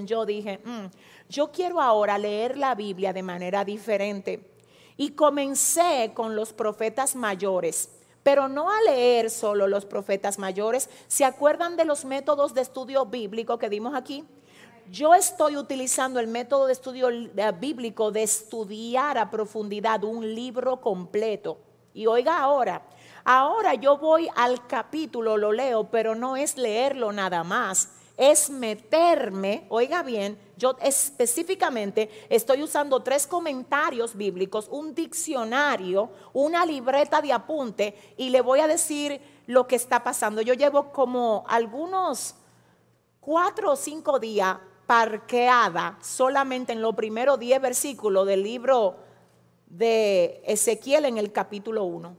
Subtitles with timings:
[0.00, 0.86] yo dije, "Mm,
[1.28, 4.40] yo quiero ahora leer la Biblia de manera diferente.
[4.96, 7.90] Y comencé con los profetas mayores,
[8.22, 10.88] pero no a leer solo los profetas mayores.
[11.08, 14.24] ¿Se acuerdan de los métodos de estudio bíblico que dimos aquí?
[14.90, 20.80] Yo estoy utilizando el método de estudio eh, bíblico de estudiar a profundidad un libro
[20.80, 21.58] completo.
[21.92, 22.82] Y oiga ahora,
[23.24, 29.66] ahora yo voy al capítulo, lo leo, pero no es leerlo nada más es meterme,
[29.68, 38.14] oiga bien, yo específicamente estoy usando tres comentarios bíblicos, un diccionario, una libreta de apunte
[38.16, 40.42] y le voy a decir lo que está pasando.
[40.42, 42.34] Yo llevo como algunos
[43.20, 48.96] cuatro o cinco días parqueada solamente en los primeros diez versículos del libro
[49.66, 52.16] de Ezequiel en el capítulo 1.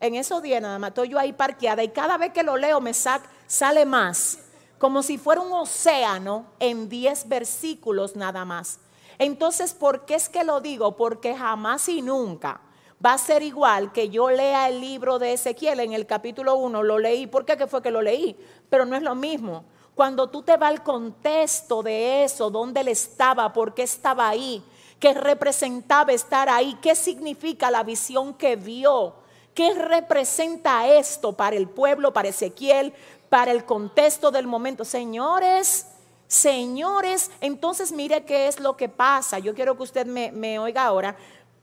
[0.00, 2.80] En esos días nada más estoy yo ahí parqueada y cada vez que lo leo
[2.80, 4.43] me sale más
[4.84, 8.80] como si fuera un océano en 10 versículos nada más.
[9.16, 10.94] Entonces, ¿por qué es que lo digo?
[10.94, 12.60] Porque jamás y nunca
[13.02, 16.82] va a ser igual que yo lea el libro de Ezequiel en el capítulo 1,
[16.82, 18.36] lo leí, ¿por qué fue que lo leí?
[18.68, 19.64] Pero no es lo mismo.
[19.94, 24.62] Cuando tú te vas al contexto de eso, dónde él estaba, por qué estaba ahí,
[25.00, 29.14] qué representaba estar ahí, qué significa la visión que vio,
[29.54, 32.92] qué representa esto para el pueblo, para Ezequiel,
[33.34, 34.84] para el contexto del momento.
[34.84, 35.88] Señores,
[36.28, 39.40] señores, entonces mire qué es lo que pasa.
[39.40, 41.16] Yo quiero que usted me, oiga ahora.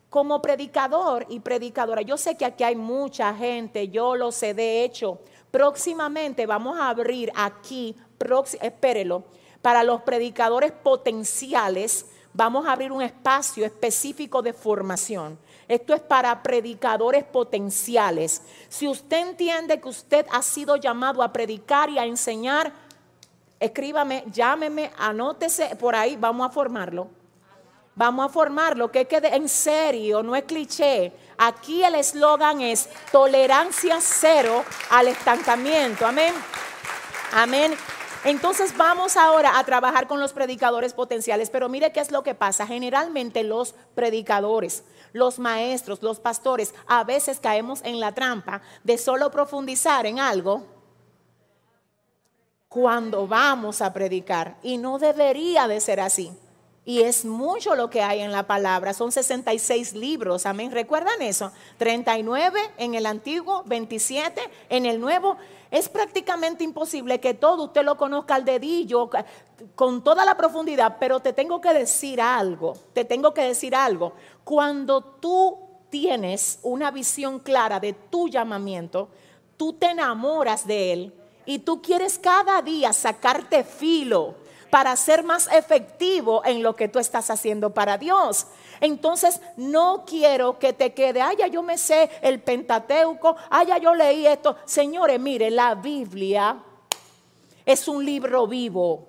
[0.10, 4.84] Como predicador y predicadora, yo sé que aquí hay mucha gente, yo lo sé, de
[4.84, 7.96] hecho, próximamente vamos a abrir aquí,
[8.60, 9.24] espérelo,
[9.62, 15.40] para los predicadores potenciales, vamos a abrir un espacio específico de formación.
[15.72, 18.42] Esto es para predicadores potenciales.
[18.68, 22.74] Si usted entiende que usted ha sido llamado a predicar y a enseñar,
[23.58, 27.08] escríbame, llámeme, anótese por ahí, vamos a formarlo.
[27.96, 31.14] Vamos a formarlo, que quede en serio, no es cliché.
[31.38, 36.06] Aquí el eslogan es tolerancia cero al estancamiento.
[36.06, 36.34] Amén.
[37.32, 37.78] Amén.
[38.24, 42.36] Entonces vamos ahora a trabajar con los predicadores potenciales, pero mire qué es lo que
[42.36, 42.68] pasa.
[42.68, 49.32] Generalmente los predicadores, los maestros, los pastores, a veces caemos en la trampa de solo
[49.32, 50.64] profundizar en algo
[52.70, 54.58] cuando vamos a predicar.
[54.62, 56.32] Y no debería de ser así.
[56.92, 58.94] Y es mucho lo que hay en la palabra.
[58.94, 60.46] Son 66 libros.
[60.46, 60.72] Amén.
[60.74, 61.54] ¿Recuerdan eso?
[61.78, 65.38] 39 en el antiguo, 27 en el nuevo.
[65.72, 69.10] Es prácticamente imposible que todo usted lo conozca al dedillo
[69.74, 72.74] con toda la profundidad, pero te tengo que decir algo.
[72.92, 74.12] Te tengo que decir algo.
[74.44, 75.60] Cuando tú
[75.90, 79.08] tienes una visión clara de tu llamamiento,
[79.56, 81.14] tú te enamoras de él
[81.46, 84.41] y tú quieres cada día sacarte filo
[84.72, 88.48] para ser más efectivo en lo que tú estás haciendo para Dios.
[88.80, 93.78] Entonces, no quiero que te quede, ay, ya yo me sé el Pentateuco, ay, ya
[93.78, 94.56] yo leí esto.
[94.66, 96.58] Señores, mire, la Biblia
[97.66, 99.08] es un libro vivo.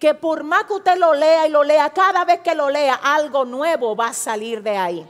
[0.00, 2.94] Que por más que usted lo lea y lo lea, cada vez que lo lea,
[2.94, 5.06] algo nuevo va a salir de ahí.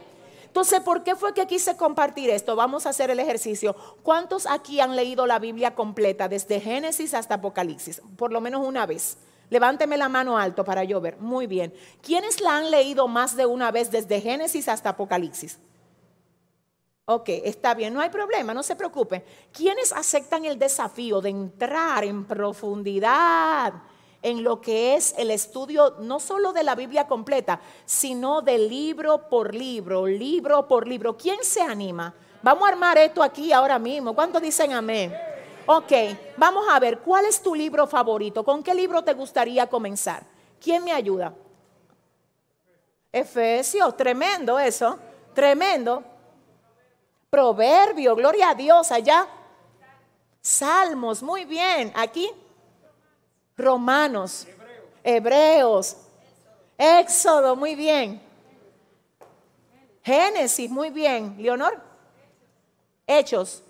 [0.47, 2.57] Entonces, ¿por qué fue que quise compartir esto?
[2.57, 3.75] Vamos a hacer el ejercicio.
[4.03, 8.03] ¿Cuántos aquí han leído la Biblia completa desde Génesis hasta Apocalipsis?
[8.17, 9.17] Por lo menos una vez.
[9.53, 11.19] Levánteme la mano alto para yo ver.
[11.19, 11.75] Muy bien.
[12.01, 15.59] ¿Quiénes la han leído más de una vez desde Génesis hasta Apocalipsis?
[17.05, 19.23] Ok, está bien, no hay problema, no se preocupe.
[19.53, 23.75] ¿Quiénes aceptan el desafío de entrar en profundidad
[24.23, 29.29] en lo que es el estudio no solo de la Biblia completa, sino de libro
[29.29, 31.15] por libro, libro por libro?
[31.19, 32.15] ¿Quién se anima?
[32.43, 34.15] Vamos a armar esto aquí ahora mismo.
[34.15, 35.13] ¿Cuántos dicen amén?
[35.67, 35.93] Ok,
[36.37, 38.45] vamos a ver, ¿cuál es tu libro favorito?
[38.45, 40.25] ¿Con qué libro te gustaría comenzar?
[40.61, 41.33] ¿Quién me ayuda?
[43.13, 44.99] Efesios, tremendo eso,
[45.35, 46.03] tremendo.
[47.31, 49.27] Proverbio, gloria a Dios allá.
[50.41, 51.93] Salmos, muy bien.
[51.95, 52.31] Aquí,
[53.57, 54.47] Romanos,
[55.05, 55.97] Hebreos,
[56.77, 58.21] Éxodo, muy bien.
[60.03, 61.37] Génesis, muy bien.
[61.39, 61.81] Leonor,
[63.07, 63.63] Hechos,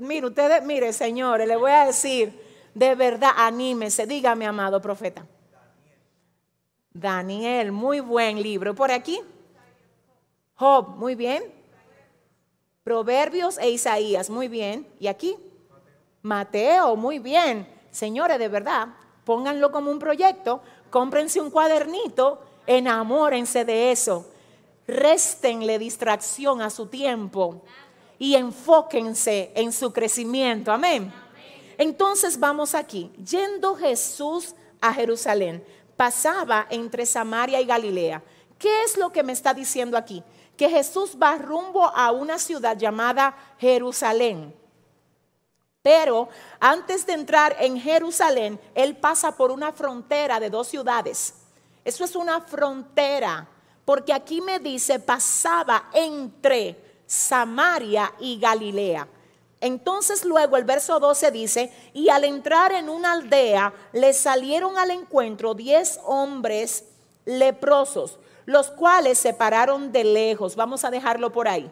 [0.00, 2.32] Mire, ustedes, mire, señores, le voy a decir,
[2.74, 5.26] de verdad, anímese, dígame, amado profeta.
[6.92, 8.74] Daniel, muy buen libro.
[8.74, 9.20] Por aquí,
[10.54, 11.44] Job, muy bien.
[12.82, 14.86] Proverbios e Isaías, muy bien.
[14.98, 15.36] Y aquí,
[16.22, 17.68] Mateo, muy bien.
[17.90, 18.88] Señores, de verdad,
[19.24, 24.26] pónganlo como un proyecto, cómprense un cuadernito, enamórense de eso.
[24.86, 27.62] Réstenle distracción a su tiempo
[28.18, 30.72] y enfóquense en su crecimiento.
[30.72, 31.12] Amén.
[31.76, 35.64] Entonces vamos aquí, yendo Jesús a Jerusalén.
[35.96, 38.22] pasaba entre Samaria y Galilea.
[38.56, 40.22] ¿Qué es lo que me está diciendo aquí?
[40.56, 44.54] Que Jesús va rumbo a una ciudad llamada Jerusalén.
[45.82, 46.28] Pero
[46.60, 51.34] antes de entrar en Jerusalén, él pasa por una frontera de dos ciudades.
[51.84, 53.48] Eso es una frontera,
[53.84, 59.08] porque aquí me dice pasaba entre Samaria y Galilea.
[59.60, 64.90] Entonces luego el verso 12 dice, y al entrar en una aldea le salieron al
[64.92, 66.84] encuentro diez hombres
[67.24, 70.54] leprosos, los cuales se pararon de lejos.
[70.54, 71.70] Vamos a dejarlo por ahí.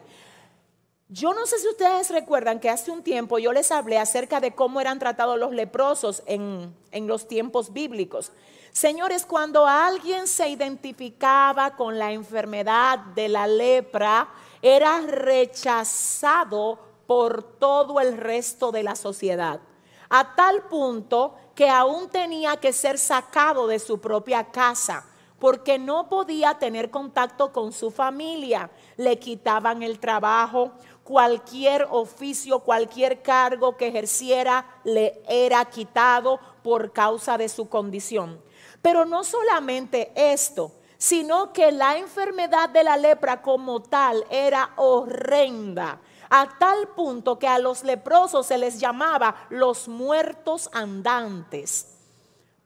[1.09, 4.55] Yo no sé si ustedes recuerdan que hace un tiempo yo les hablé acerca de
[4.55, 8.32] cómo eran tratados los leprosos en, en los tiempos bíblicos.
[8.73, 14.29] Señores, cuando alguien se identificaba con la enfermedad de la lepra,
[14.75, 19.61] era rechazado por todo el resto de la sociedad,
[20.09, 25.07] a tal punto que aún tenía que ser sacado de su propia casa
[25.39, 28.71] porque no podía tener contacto con su familia.
[28.97, 30.73] Le quitaban el trabajo,
[31.05, 38.41] cualquier oficio, cualquier cargo que ejerciera le era quitado por causa de su condición.
[38.83, 46.00] Pero no solamente esto, sino que la enfermedad de la lepra como tal era horrenda
[46.31, 51.87] a tal punto que a los leprosos se les llamaba los muertos andantes,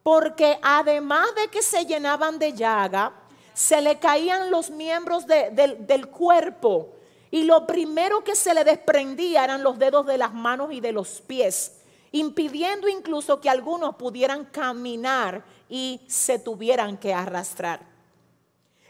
[0.02, 3.12] porque además de que se llenaban de llaga,
[3.52, 6.88] se le caían los miembros del cuerpo
[7.30, 10.92] y lo primero que se le desprendía eran los dedos de las manos y de
[10.92, 11.76] los pies,
[12.12, 17.89] impidiendo incluso que algunos pudieran caminar y se tuvieran que arrastrar.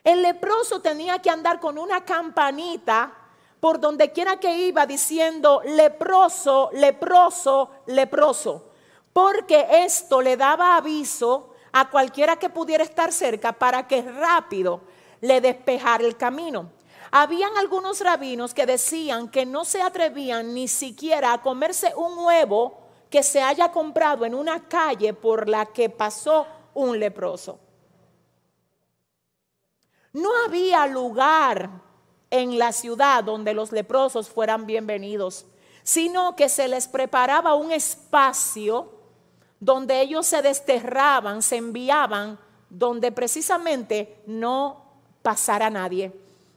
[0.03, 3.13] El leproso tenía que andar con una campanita
[3.61, 8.71] por donde quiera que iba diciendo leproso, leproso, leproso,
[9.13, 14.81] porque esto le daba aviso a cualquiera que pudiera estar cerca para que rápido
[15.21, 16.71] le despejara el camino.
[17.13, 22.79] Habían algunos rabinos que decían que no se atrevían ni siquiera a comerse un huevo
[23.11, 27.59] que se haya comprado en una calle por la que pasó un leproso.
[30.13, 31.71] No había lugar
[32.31, 35.47] en la ciudad donde los leprosos fueran bienvenidos,
[35.83, 38.93] sino que se les preparaba un espacio
[39.61, 42.39] donde ellos se desterraban, se enviaban,
[42.71, 44.85] donde precisamente no
[45.23, 46.13] pasara nadie,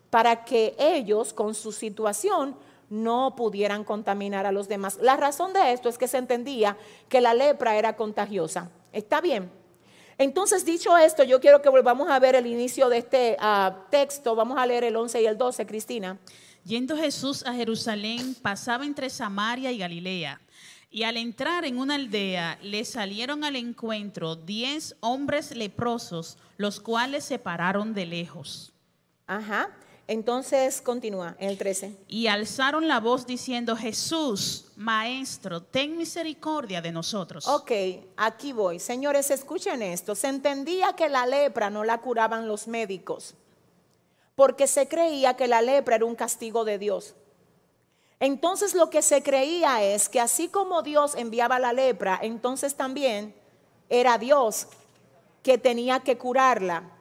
[0.09, 2.55] para que ellos con su situación
[2.89, 4.97] no pudieran contaminar a los demás.
[5.01, 6.77] La razón de esto es que se entendía
[7.09, 8.69] que la lepra era contagiosa.
[8.91, 9.51] ¿Está bien?
[10.17, 14.35] Entonces, dicho esto, yo quiero que volvamos a ver el inicio de este ah, texto.
[14.35, 16.17] Vamos a leer el 11 y el 12, Cristina.
[16.63, 20.39] Yendo Jesús a Jerusalén, pasaba entre Samaria y Galilea.
[20.89, 27.25] Y al entrar en una aldea, le salieron al encuentro diez hombres leprosos, los cuales
[27.25, 28.71] se pararon de lejos.
[29.25, 29.71] Ajá.
[30.07, 31.95] Entonces continúa en el 13.
[32.09, 37.47] Y alzaron la voz diciendo, Jesús, Maestro, ten misericordia de nosotros.
[37.47, 37.71] Ok,
[38.17, 38.79] aquí voy.
[38.79, 40.13] Señores, escuchen esto.
[40.13, 43.35] Se entendía que la lepra no la curaban los médicos,
[44.35, 47.15] porque se creía que la lepra era un castigo de Dios.
[48.19, 53.33] Entonces lo que se creía es que así como Dios enviaba la lepra, entonces también
[53.89, 54.67] era Dios
[55.43, 56.92] que tenía que curarla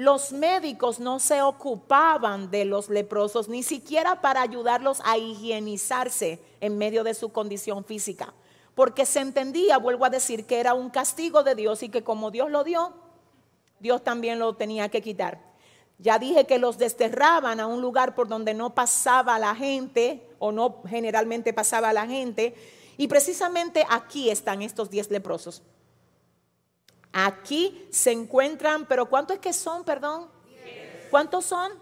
[0.00, 6.78] los médicos no se ocupaban de los leprosos, ni siquiera para ayudarlos a higienizarse en
[6.78, 8.32] medio de su condición física,
[8.74, 12.30] porque se entendía, vuelvo a decir, que era un castigo de Dios y que como
[12.30, 12.94] Dios lo dio,
[13.78, 15.38] Dios también lo tenía que quitar.
[15.98, 20.50] Ya dije que los desterraban a un lugar por donde no pasaba la gente o
[20.50, 22.54] no generalmente pasaba la gente.
[22.96, 25.62] Y precisamente aquí están estos diez leprosos.
[27.12, 30.28] Aquí se encuentran, pero ¿cuántos es que son, perdón?
[31.10, 31.72] ¿Cuántos son?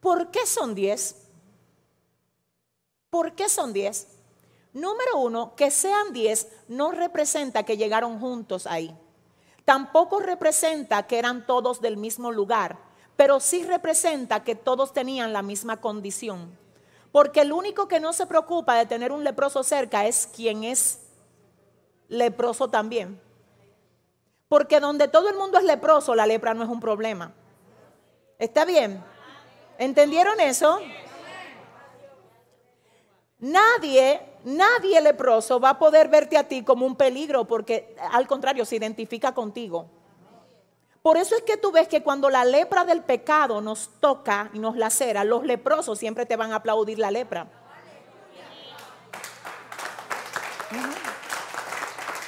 [0.00, 1.16] ¿Por qué son diez?
[3.10, 4.06] ¿Por qué son diez?
[4.72, 8.96] Número uno, que sean diez no representa que llegaron juntos ahí.
[9.64, 12.78] Tampoco representa que eran todos del mismo lugar,
[13.16, 16.56] pero sí representa que todos tenían la misma condición.
[17.12, 21.00] Porque el único que no se preocupa de tener un leproso cerca es quien es
[22.08, 23.20] leproso también.
[24.50, 27.30] Porque donde todo el mundo es leproso, la lepra no es un problema.
[28.36, 29.00] ¿Está bien?
[29.78, 30.80] ¿Entendieron eso?
[33.38, 38.64] Nadie, nadie leproso va a poder verte a ti como un peligro porque al contrario
[38.64, 39.88] se identifica contigo.
[41.00, 44.58] Por eso es que tú ves que cuando la lepra del pecado nos toca y
[44.58, 47.46] nos lacera, los leprosos siempre te van a aplaudir la lepra.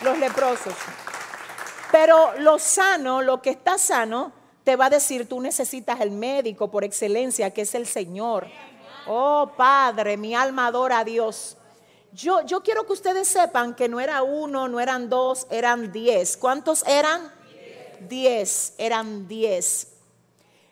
[0.04, 0.74] Los leprosos.
[1.92, 4.32] Pero lo sano, lo que está sano,
[4.64, 8.48] te va a decir, tú necesitas el médico por excelencia, que es el Señor.
[9.06, 11.56] Oh Padre, mi alma adora a Dios.
[12.12, 16.36] Yo, yo quiero que ustedes sepan que no era uno, no eran dos, eran diez.
[16.36, 17.32] ¿Cuántos eran?
[18.08, 19.88] Diez, eran diez.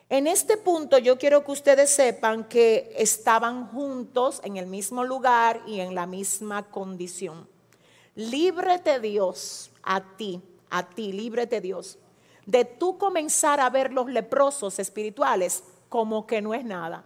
[0.09, 5.61] En este punto yo quiero que ustedes sepan que estaban juntos en el mismo lugar
[5.65, 7.47] y en la misma condición.
[8.15, 11.99] Líbrete Dios a ti, a ti, líbrete Dios,
[12.45, 17.03] de tú comenzar a ver los leprosos espirituales como que no es nada.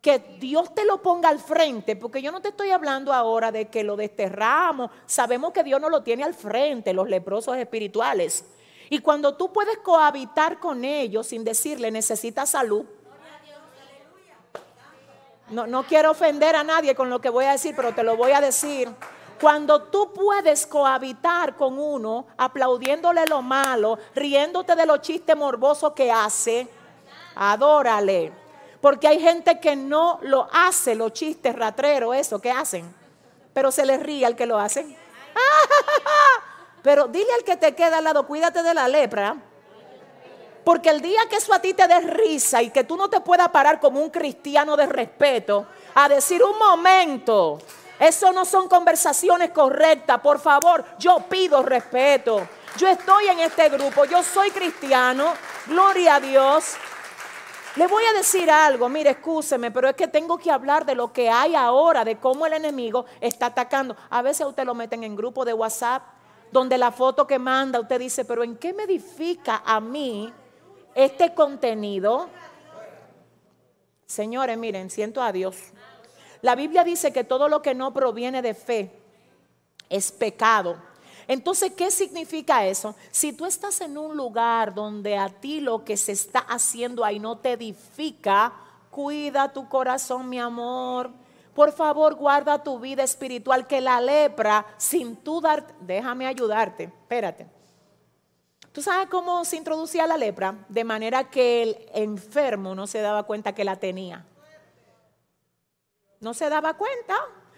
[0.00, 3.68] Que Dios te lo ponga al frente, porque yo no te estoy hablando ahora de
[3.68, 4.90] que lo desterramos.
[5.06, 8.44] Sabemos que Dios no lo tiene al frente, los leprosos espirituales.
[8.90, 12.84] Y cuando tú puedes cohabitar con ellos sin decirle necesitas salud.
[15.50, 18.16] No, no quiero ofender a nadie con lo que voy a decir, pero te lo
[18.16, 18.90] voy a decir.
[19.44, 26.10] Cuando tú puedes cohabitar con uno, aplaudiéndole lo malo, riéndote de los chistes morbosos que
[26.10, 26.66] hace,
[27.34, 28.32] adórale.
[28.80, 32.90] Porque hay gente que no lo hace, los chistes ratreros, eso que hacen.
[33.52, 34.96] Pero se les ríe al que lo hace.
[36.82, 39.36] Pero dile al que te queda al lado, cuídate de la lepra.
[40.64, 43.20] Porque el día que eso a ti te dé risa y que tú no te
[43.20, 47.58] puedas parar como un cristiano de respeto a decir un momento,
[47.98, 50.20] eso no son conversaciones correctas.
[50.20, 52.46] Por favor, yo pido respeto.
[52.76, 55.32] Yo estoy en este grupo, yo soy cristiano,
[55.66, 56.74] gloria a Dios.
[57.76, 61.12] Le voy a decir algo, mire, escúcheme, pero es que tengo que hablar de lo
[61.12, 63.96] que hay ahora, de cómo el enemigo está atacando.
[64.10, 66.02] A veces usted lo meten en grupo de WhatsApp
[66.52, 70.32] donde la foto que manda usted dice, pero ¿en qué me edifica a mí
[70.94, 72.28] este contenido?
[74.06, 75.56] Señores, miren, siento a Dios.
[76.44, 78.92] La Biblia dice que todo lo que no proviene de fe
[79.88, 80.76] es pecado.
[81.26, 82.94] Entonces, ¿qué significa eso?
[83.10, 87.18] Si tú estás en un lugar donde a ti lo que se está haciendo ahí
[87.18, 88.52] no te edifica,
[88.90, 91.10] cuida tu corazón, mi amor
[91.54, 97.46] por favor, guarda tu vida espiritual, que la lepra, sin tú dar, déjame ayudarte, espérate.
[98.72, 100.66] ¿Tú sabes cómo se introducía la lepra?
[100.68, 104.26] De manera que el enfermo no se daba cuenta que la tenía.
[106.24, 107.14] No se daba cuenta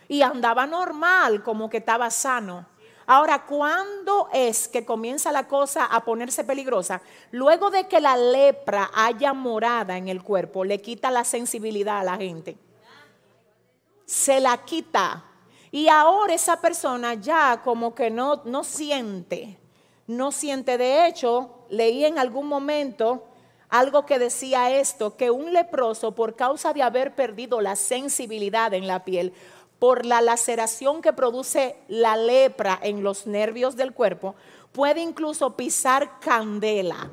[0.08, 2.66] y andaba normal, como que estaba sano.
[3.06, 7.00] Ahora, ¿cuándo es que comienza la cosa a ponerse peligrosa?
[7.30, 12.04] Luego de que la lepra haya morada en el cuerpo, le quita la sensibilidad a
[12.04, 12.58] la gente
[14.06, 15.24] se la quita.
[15.70, 19.58] Y ahora esa persona ya como que no, no siente,
[20.06, 20.78] no siente.
[20.78, 23.26] De hecho, leí en algún momento
[23.68, 28.86] algo que decía esto, que un leproso por causa de haber perdido la sensibilidad en
[28.86, 29.32] la piel,
[29.78, 34.34] por la laceración que produce la lepra en los nervios del cuerpo,
[34.72, 37.10] puede incluso pisar candela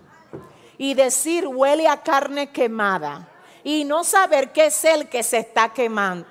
[0.78, 3.30] y decir huele a carne quemada
[3.64, 6.28] y no saber qué es el que se está quemando.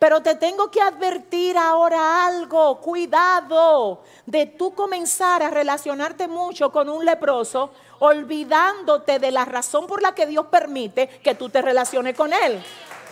[0.00, 6.88] Pero te tengo que advertir ahora algo, cuidado de tú comenzar a relacionarte mucho con
[6.88, 12.16] un leproso, olvidándote de la razón por la que Dios permite que tú te relaciones
[12.16, 12.64] con él.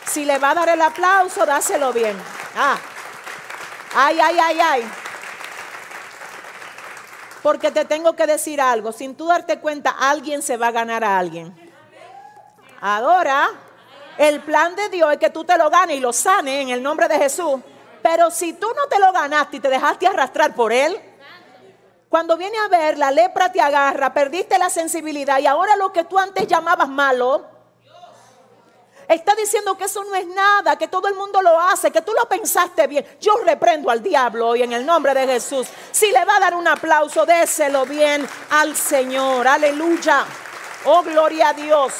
[0.07, 2.16] Si le va a dar el aplauso, dáselo bien.
[2.57, 2.78] Ah.
[3.95, 4.90] Ay, ay, ay, ay.
[7.42, 11.04] Porque te tengo que decir algo, sin tú darte cuenta, alguien se va a ganar
[11.04, 11.54] a alguien.
[12.80, 13.67] Adora.
[14.18, 16.82] El plan de Dios es que tú te lo ganes y lo sanes en el
[16.82, 17.60] nombre de Jesús.
[18.02, 21.00] Pero si tú no te lo ganaste y te dejaste arrastrar por él,
[22.08, 26.04] cuando viene a ver, la lepra te agarra, perdiste la sensibilidad y ahora lo que
[26.04, 27.46] tú antes llamabas malo,
[29.06, 32.12] está diciendo que eso no es nada, que todo el mundo lo hace, que tú
[32.12, 33.06] lo pensaste bien.
[33.20, 35.68] Yo reprendo al diablo hoy en el nombre de Jesús.
[35.92, 39.46] Si le va a dar un aplauso, déselo bien al Señor.
[39.46, 40.25] Aleluya.
[40.87, 41.92] Oh, gloria a Dios.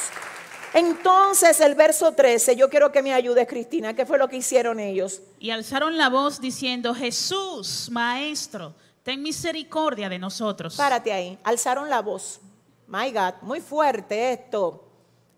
[0.75, 4.78] Entonces el verso 13, yo quiero que me ayudes Cristina, ¿qué fue lo que hicieron
[4.80, 5.22] ellos?
[5.38, 10.76] Y alzaron la voz diciendo, Jesús, Maestro, ten misericordia de nosotros.
[10.76, 12.40] Párate ahí, alzaron la voz.
[12.87, 14.84] My God, muy fuerte esto.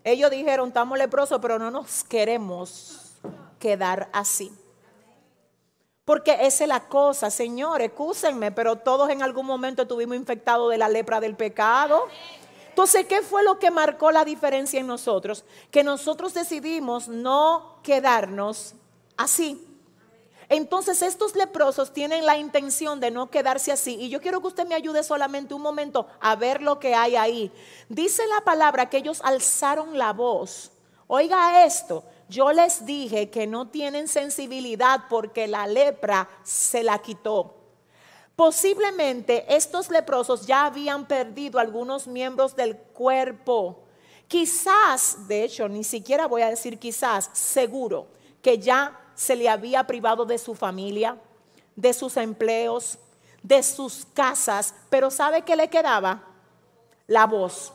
[0.03, 3.13] Ellos dijeron, estamos leprosos, pero no nos queremos
[3.59, 4.51] quedar así.
[6.03, 10.77] Porque esa es la cosa, Señor, excúsenme, pero todos en algún momento estuvimos infectados de
[10.77, 12.07] la lepra del pecado.
[12.71, 15.43] Entonces, ¿qué fue lo que marcó la diferencia en nosotros?
[15.71, 18.75] Que nosotros decidimos no quedarnos
[19.17, 19.67] así.
[20.47, 23.95] Entonces estos leprosos tienen la intención de no quedarse así.
[23.95, 27.17] Y yo quiero que usted me ayude solamente un momento a ver lo que hay
[27.17, 27.51] ahí.
[27.89, 30.71] Dice la palabra que ellos alzaron la voz.
[31.07, 37.60] Oiga esto, yo les dije que no tienen sensibilidad porque la lepra se la quitó.
[38.41, 43.83] Posiblemente estos leprosos ya habían perdido algunos miembros del cuerpo.
[44.27, 48.07] Quizás, de hecho, ni siquiera voy a decir quizás, seguro,
[48.41, 51.19] que ya se le había privado de su familia,
[51.75, 52.97] de sus empleos,
[53.43, 56.23] de sus casas, pero ¿sabe qué le quedaba?
[57.05, 57.71] La voz.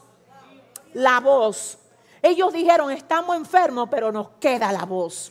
[0.94, 1.78] La voz.
[2.20, 5.30] Ellos dijeron, estamos enfermos, pero nos queda la voz.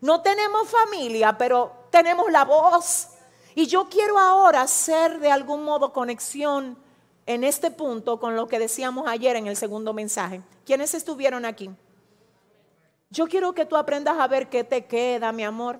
[0.00, 3.11] No tenemos familia, pero tenemos la voz.
[3.54, 6.76] Y yo quiero ahora hacer de algún modo conexión
[7.26, 10.42] en este punto con lo que decíamos ayer en el segundo mensaje.
[10.64, 11.70] ¿Quiénes estuvieron aquí?
[13.10, 15.78] Yo quiero que tú aprendas a ver qué te queda, mi amor.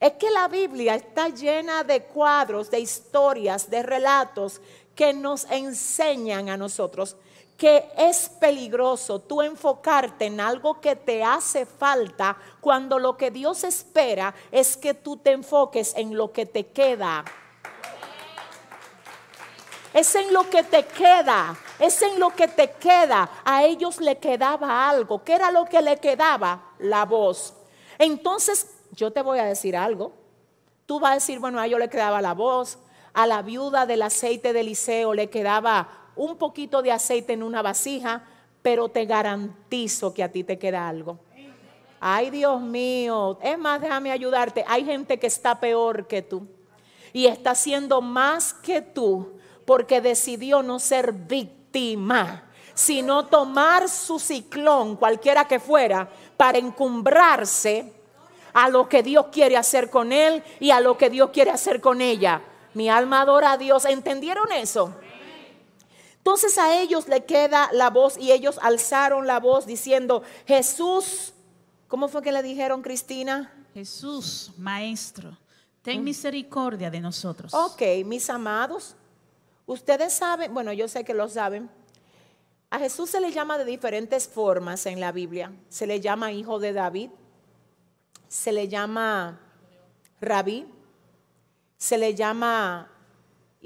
[0.00, 4.60] Es que la Biblia está llena de cuadros, de historias, de relatos
[4.94, 7.16] que nos enseñan a nosotros
[7.56, 13.64] que es peligroso tú enfocarte en algo que te hace falta cuando lo que Dios
[13.64, 17.24] espera es que tú te enfoques en lo que te queda.
[19.94, 23.30] Es en lo que te queda, es en lo que te queda.
[23.46, 25.24] A ellos le quedaba algo.
[25.24, 26.72] ¿Qué era lo que le quedaba?
[26.78, 27.54] La voz.
[27.96, 30.12] Entonces, yo te voy a decir algo.
[30.84, 32.78] Tú vas a decir, bueno, a ellos le quedaba la voz.
[33.14, 37.62] A la viuda del aceite de Eliseo le quedaba un poquito de aceite en una
[37.62, 38.24] vasija,
[38.62, 41.18] pero te garantizo que a ti te queda algo.
[42.00, 43.38] Ay, Dios mío.
[43.42, 44.64] Es más, déjame ayudarte.
[44.66, 46.46] Hay gente que está peor que tú
[47.12, 52.44] y está haciendo más que tú porque decidió no ser víctima,
[52.74, 57.92] sino tomar su ciclón, cualquiera que fuera, para encumbrarse
[58.52, 61.80] a lo que Dios quiere hacer con él y a lo que Dios quiere hacer
[61.80, 62.42] con ella.
[62.74, 63.86] Mi alma adora a Dios.
[63.86, 64.94] ¿Entendieron eso?
[66.26, 71.32] Entonces a ellos le queda la voz y ellos alzaron la voz diciendo, Jesús,
[71.86, 73.54] ¿cómo fue que le dijeron Cristina?
[73.72, 75.38] Jesús, Maestro,
[75.82, 77.54] ten misericordia de nosotros.
[77.54, 78.96] Ok, mis amados,
[79.66, 81.70] ustedes saben, bueno, yo sé que lo saben,
[82.70, 85.52] a Jesús se le llama de diferentes formas en la Biblia.
[85.68, 87.10] Se le llama hijo de David,
[88.26, 89.38] se le llama
[90.20, 90.66] rabí,
[91.78, 92.90] se le llama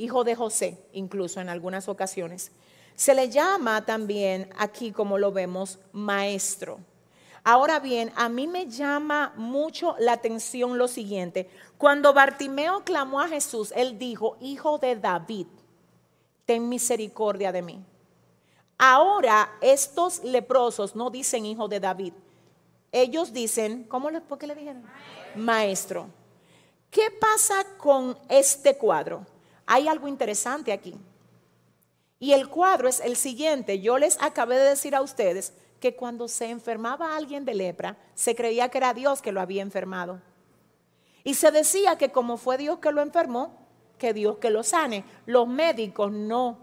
[0.02, 2.52] hijo de José, incluso en algunas ocasiones.
[2.96, 6.80] Se le llama también aquí, como lo vemos, maestro.
[7.44, 11.48] Ahora bien, a mí me llama mucho la atención lo siguiente.
[11.78, 15.46] Cuando Bartimeo clamó a Jesús, él dijo, hijo de David,
[16.44, 17.84] ten misericordia de mí.
[18.76, 22.12] Ahora estos leprosos no dicen hijo de David.
[22.92, 24.82] Ellos dicen, ¿cómo le, ¿por qué le dijeron?
[25.36, 26.08] Maestro.
[26.90, 29.24] ¿Qué pasa con este cuadro?
[29.72, 30.96] Hay algo interesante aquí.
[32.18, 33.80] Y el cuadro es el siguiente.
[33.80, 38.35] Yo les acabé de decir a ustedes que cuando se enfermaba alguien de lepra, se
[38.35, 40.20] creía que era Dios que lo había enfermado.
[41.22, 43.61] Y se decía que como fue Dios que lo enfermó,
[43.96, 45.04] que Dios que lo sane.
[45.26, 46.59] Los médicos no,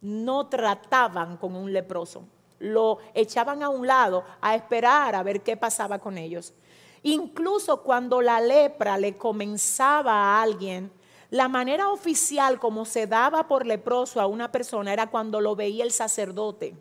[0.00, 2.22] no trataban con un leproso.
[2.60, 6.54] Lo echaban a un lado a esperar a ver qué pasaba con ellos.
[7.02, 10.92] Incluso cuando la lepra le comenzaba a alguien,
[11.30, 15.84] la manera oficial como se daba por leproso a una persona era cuando lo veía
[15.84, 16.74] el sacerdote.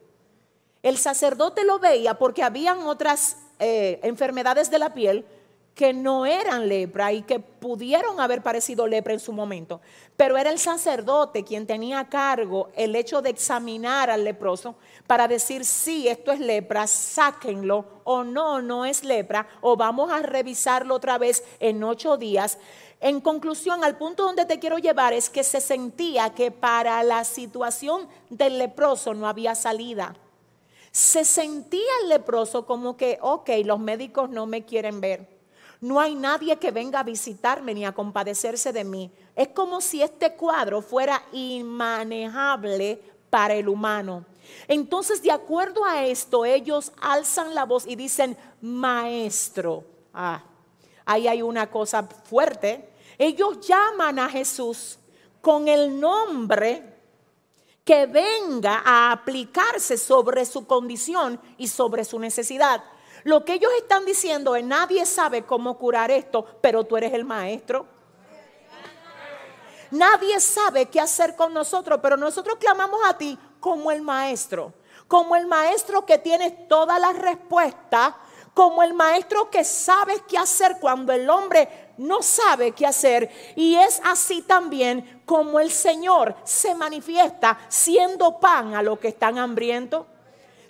[0.84, 5.26] El sacerdote lo veía porque habían otras eh, enfermedades de la piel
[5.78, 9.80] que no eran lepra y que pudieron haber parecido lepra en su momento,
[10.18, 14.74] pero era el sacerdote quien tenía a cargo el hecho de examinar al leproso
[15.06, 20.24] para decir si esto es lepra, sáquenlo o no, no es lepra, o vamos a
[20.24, 22.58] revisarlo otra vez en ocho días.
[23.00, 27.24] En conclusión, al punto donde te quiero llevar es que se sentía que para la
[27.24, 30.16] situación del leproso no había salida.
[30.92, 35.37] Se sentía el leproso como que, ok, los médicos no me quieren ver.
[35.80, 39.12] No hay nadie que venga a visitarme ni a compadecerse de mí.
[39.36, 44.26] Es como si este cuadro fuera inmanejable para el humano.
[44.68, 49.84] Entonces, de acuerdo a esto, ellos alzan la voz y dicen, maestro.
[50.14, 50.44] Ah,
[51.06, 52.90] ahí hay una cosa fuerte.
[53.18, 54.98] Ellos llaman a Jesús
[55.42, 56.98] con el nombre
[57.84, 62.84] que venga a aplicarse sobre su condición y sobre su necesidad.
[63.28, 67.26] Lo que ellos están diciendo es, nadie sabe cómo curar esto, pero tú eres el
[67.26, 67.86] maestro.
[69.92, 74.74] Nadie sabe qué hacer con nosotros, pero nosotros clamamos a ti como el maestro,
[75.10, 78.14] como el maestro que tiene todas las respuestas
[78.54, 83.30] como el maestro que sabe qué hacer cuando el hombre no sabe qué hacer.
[83.58, 89.38] Y es así también como el Señor se manifiesta siendo pan a los que están
[89.38, 90.06] hambrientos,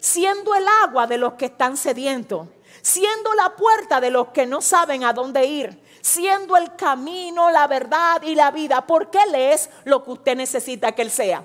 [0.08, 2.48] siendo el agua de los que están sedientos,
[2.82, 7.68] siendo la puerta de los que no saben a dónde ir, siendo el camino, la
[7.68, 11.44] verdad y la vida, porque Él es lo que usted necesita que Él sea.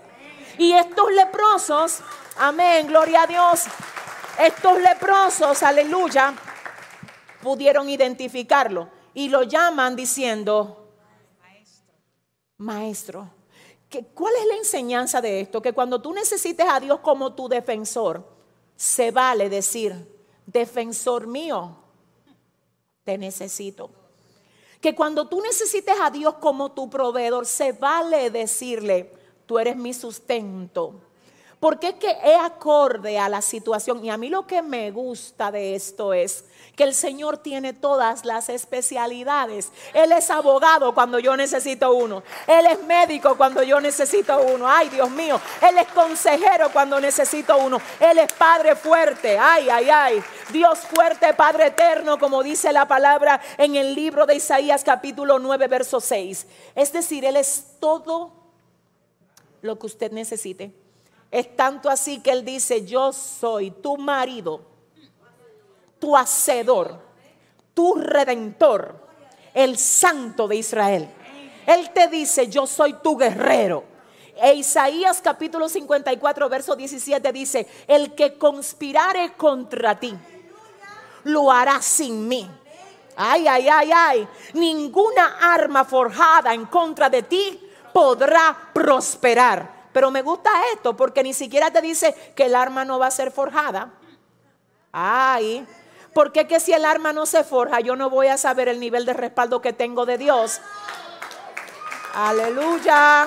[0.59, 1.99] Y estos leprosos,
[2.39, 3.65] amén, gloria a Dios,
[4.39, 6.33] estos leprosos, aleluya,
[7.43, 10.89] pudieron identificarlo y lo llaman diciendo,
[12.59, 13.29] maestro.
[14.15, 15.61] ¿Cuál es la enseñanza de esto?
[15.61, 18.32] Que cuando tú necesites a Dios como tu defensor,
[18.83, 19.95] se vale decir,
[20.45, 21.77] defensor mío,
[23.05, 23.91] te necesito.
[24.81, 29.13] Que cuando tú necesites a Dios como tu proveedor, se vale decirle,
[29.47, 31.01] tú eres mi sustento.
[31.63, 34.05] Porque es que es acorde a la situación.
[34.05, 36.45] Y a mí lo que me gusta de esto es
[36.75, 39.71] que el Señor tiene todas las especialidades.
[39.95, 42.25] Él es abogado cuando yo necesito uno.
[42.49, 44.69] Él es médico cuando yo necesito uno.
[44.69, 45.41] Ay, Dios mío.
[45.61, 47.81] Él es consejero cuando necesito uno.
[48.01, 49.39] Él es Padre fuerte.
[49.39, 50.25] Ay, ay, ay.
[50.51, 55.69] Dios fuerte, Padre eterno, como dice la palabra en el libro de Isaías capítulo 9,
[55.69, 56.45] verso 6.
[56.75, 58.33] Es decir, Él es todo
[59.61, 60.82] lo que usted necesite.
[61.33, 64.73] Es tanto así que Él dice, yo soy tu marido
[66.03, 66.99] tu hacedor,
[67.75, 68.97] tu redentor,
[69.55, 71.09] el santo de Israel.
[71.65, 73.85] Él te dice, yo soy tu guerrero.
[74.35, 80.13] E Isaías capítulo 54, verso 17 dice, el que conspirare contra ti,
[81.23, 82.51] lo hará sin mí.
[83.15, 84.29] Ay, ay, ay, ay.
[84.55, 87.61] Ninguna arma forjada en contra de ti
[87.93, 89.82] podrá prosperar.
[89.93, 93.11] Pero me gusta esto porque ni siquiera te dice que el arma no va a
[93.11, 93.93] ser forjada.
[94.93, 95.67] Ay,
[96.15, 99.07] porque que si el arma no se forja, yo no voy a saber el nivel
[99.07, 100.61] de respaldo que tengo de Dios.
[102.15, 103.27] Aleluya.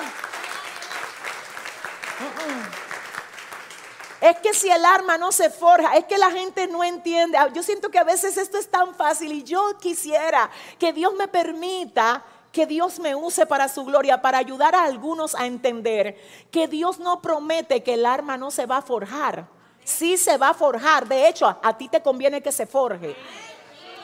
[4.20, 7.38] Es que si el arma no se forja, es que la gente no entiende.
[7.52, 11.28] Yo siento que a veces esto es tan fácil y yo quisiera que Dios me
[11.28, 12.24] permita
[12.56, 16.18] que Dios me use para su gloria, para ayudar a algunos a entender
[16.50, 19.46] que Dios no promete que el arma no se va a forjar
[19.84, 21.06] sí se va a forjar.
[21.06, 23.16] De hecho, a, ti te conviene que se forje.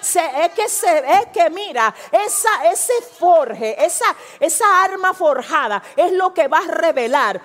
[0.01, 6.33] es que se es que mira, esa, ese forje, esa, esa arma forjada es lo
[6.33, 7.41] que va a revelar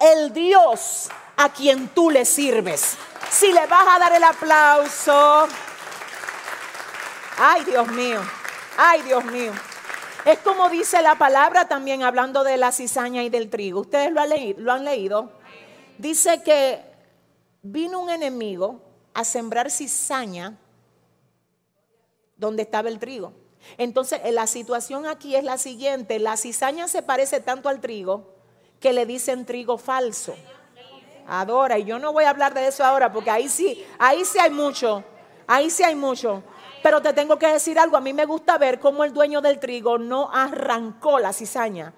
[0.00, 2.96] el Dios a quien tú le sirves.
[3.30, 5.48] Si le vas a dar el aplauso,
[7.38, 8.20] ay Dios mío,
[8.76, 9.52] ay Dios mío.
[10.24, 13.80] Es como dice la palabra también hablando de la cizaña y del trigo.
[13.80, 14.10] ¿Ustedes
[14.56, 15.32] lo han leído?
[15.98, 16.80] Dice que
[17.62, 18.80] vino un enemigo
[19.12, 20.58] a sembrar cizaña
[22.36, 23.32] donde estaba el trigo.
[23.78, 28.34] Entonces, eh, la situación aquí es la siguiente, la cizaña se parece tanto al trigo
[28.80, 30.34] que le dicen trigo falso.
[31.26, 34.38] Adora, y yo no voy a hablar de eso ahora porque ahí sí, ahí sí
[34.38, 35.02] hay mucho,
[35.46, 36.42] ahí sí hay mucho.
[36.84, 39.58] Pero te tengo que decir algo, a mí me gusta ver cómo el dueño del
[39.58, 41.94] trigo no arrancó la cizaña,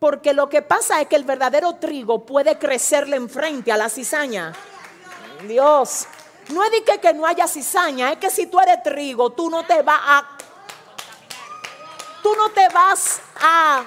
[0.00, 4.52] porque lo que pasa es que el verdadero trigo puede crecerle enfrente a la cizaña.
[5.46, 6.08] Dios,
[6.48, 9.64] no es de que, no haya cizaña, es que si tú eres trigo, tú no
[9.64, 10.28] te vas a...
[12.20, 13.84] Tú no te vas a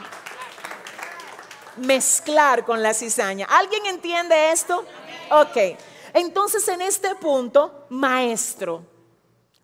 [1.75, 3.47] mezclar con la cizaña.
[3.49, 4.85] ¿Alguien entiende esto?
[5.29, 5.57] Ok.
[6.13, 8.90] Entonces en este punto, maestro.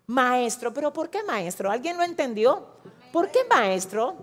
[0.08, 1.70] Maestro, pero ¿por qué maestro?
[1.70, 2.66] ¿Alguien lo entendió?
[3.12, 4.16] ¿Por qué maestro?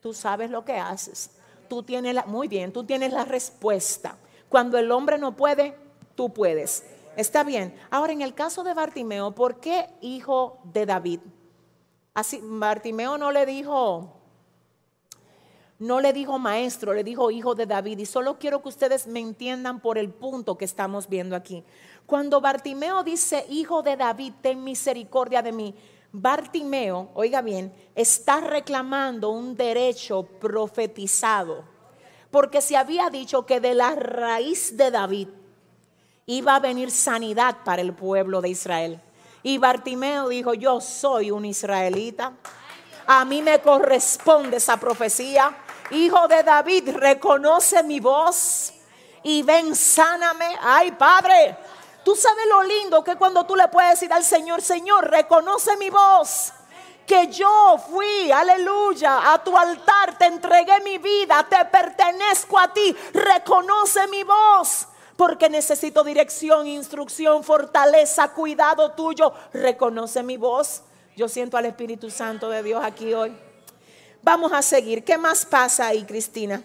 [0.00, 1.30] Tú sabes lo que haces.
[1.68, 4.16] Tú tienes la, muy bien, tú tienes la respuesta.
[4.48, 5.76] Cuando el hombre no puede,
[6.14, 6.84] tú puedes.
[7.16, 7.78] Está bien.
[7.90, 11.20] Ahora, en el caso de Bartimeo, ¿por qué hijo de David?
[12.14, 14.15] Así, Bartimeo no le dijo,
[15.78, 17.98] no le dijo maestro, le dijo hijo de David.
[17.98, 21.62] Y solo quiero que ustedes me entiendan por el punto que estamos viendo aquí.
[22.06, 25.74] Cuando Bartimeo dice, hijo de David, ten misericordia de mí,
[26.12, 31.64] Bartimeo, oiga bien, está reclamando un derecho profetizado,
[32.30, 35.28] porque se había dicho que de la raíz de David
[36.24, 39.00] iba a venir sanidad para el pueblo de Israel.
[39.42, 42.32] Y Bartimeo dijo, yo soy un israelita,
[43.06, 45.56] a mí me corresponde esa profecía.
[45.90, 48.72] Hijo de David, reconoce mi voz
[49.22, 50.56] y ven, sáname.
[50.60, 51.56] Ay, Padre,
[52.06, 55.90] Tú sabes lo lindo que cuando tú le puedes decir al Señor, Señor, reconoce mi
[55.90, 56.52] voz.
[57.04, 62.96] Que yo fui, aleluya, a tu altar, te entregué mi vida, te pertenezco a ti,
[63.12, 69.32] reconoce mi voz porque necesito dirección, instrucción, fortaleza, cuidado tuyo.
[69.52, 70.82] Reconoce mi voz.
[71.16, 73.36] Yo siento al Espíritu Santo de Dios aquí hoy.
[74.26, 75.04] Vamos a seguir.
[75.04, 76.60] ¿Qué más pasa ahí, Cristina?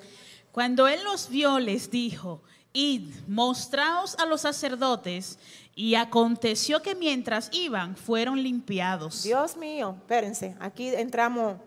[0.52, 2.42] Cuando él los vio, les dijo,
[2.74, 5.38] id, mostraos a los sacerdotes.
[5.76, 9.22] Y aconteció que mientras iban, fueron limpiados.
[9.22, 11.58] Dios mío, espérense, aquí entramos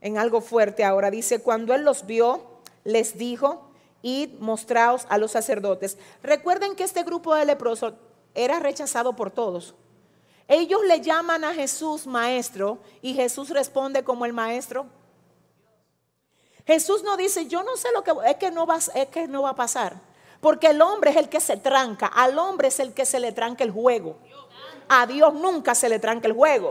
[0.00, 1.10] en algo fuerte ahora.
[1.10, 3.68] Dice, cuando él los vio, les dijo,
[4.02, 5.98] id, mostraos a los sacerdotes.
[6.22, 7.94] Recuerden que este grupo de leprosos
[8.36, 9.74] era rechazado por todos.
[10.46, 15.01] Ellos le llaman a Jesús maestro y Jesús responde como el maestro.
[16.66, 19.42] Jesús no dice, yo no sé lo que es que no va, es que no
[19.42, 19.94] va a pasar.
[20.40, 23.32] Porque el hombre es el que se tranca, al hombre es el que se le
[23.32, 24.16] tranca el juego.
[24.88, 26.70] A Dios nunca se le tranca el juego.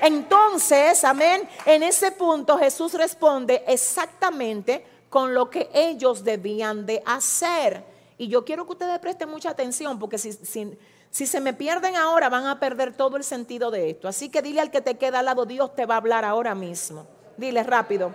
[0.00, 7.84] Entonces, amén, en ese punto Jesús responde exactamente con lo que ellos debían de hacer.
[8.18, 12.28] Y yo quiero que ustedes presten mucha atención porque si, si, se me pierden ahora
[12.28, 14.08] van a perder todo el sentido de esto.
[14.08, 16.54] Así que dile al que te queda al lado, Dios te va a hablar ahora
[16.54, 17.06] mismo.
[17.36, 18.12] Dile rápido.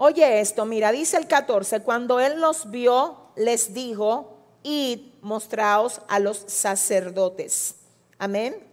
[0.00, 6.20] Oye esto, mira, dice el 14, cuando él los vio, les dijo, id, mostraos a
[6.20, 7.74] los sacerdotes.
[8.16, 8.64] Amén.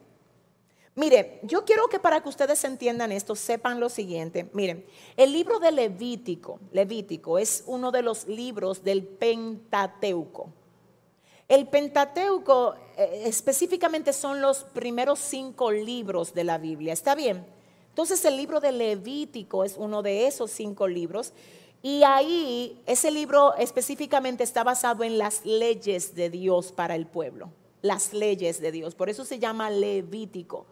[0.94, 4.52] Mire, yo quiero que para que ustedes entiendan esto, sepan lo siguiente.
[4.54, 4.86] Miren,
[5.18, 10.54] el libro de Levítico, Levítico es uno de los libros del Pentateuco.
[11.48, 16.94] El Pentateuco eh, específicamente son los primeros cinco libros de la Biblia.
[16.94, 17.55] ¿Está bien?
[17.96, 21.32] Entonces el libro de Levítico es uno de esos cinco libros
[21.82, 27.52] y ahí ese libro específicamente está basado en las leyes de Dios para el pueblo,
[27.82, 28.96] las leyes de Dios.
[28.96, 30.66] Por eso se llama Levítico.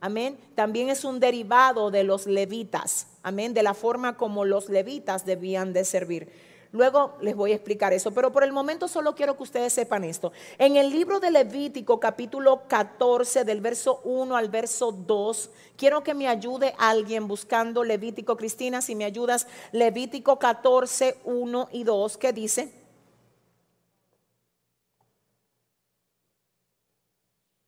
[0.00, 0.38] Amén.
[0.54, 3.08] También es un derivado de los levitas.
[3.24, 3.54] Amén.
[3.54, 6.30] De la forma como los levitas debían de servir.
[6.70, 10.04] Luego les voy a explicar eso, pero por el momento solo quiero que ustedes sepan
[10.04, 10.32] esto.
[10.58, 16.12] En el libro de Levítico, capítulo 14, del verso 1 al verso 2, quiero que
[16.12, 18.36] me ayude alguien buscando Levítico.
[18.36, 22.70] Cristina, si me ayudas, Levítico 14, 1 y 2, ¿qué dice?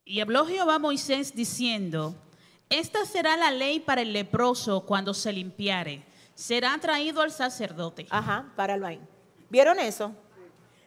[0.05, 2.13] Y habló Jehová a Moisés diciendo,
[2.69, 6.10] esta será la ley para el leproso cuando se limpiare
[6.41, 8.07] será traído al sacerdote.
[8.09, 8.99] Ajá, páralo ahí.
[9.49, 10.11] ¿Vieron eso?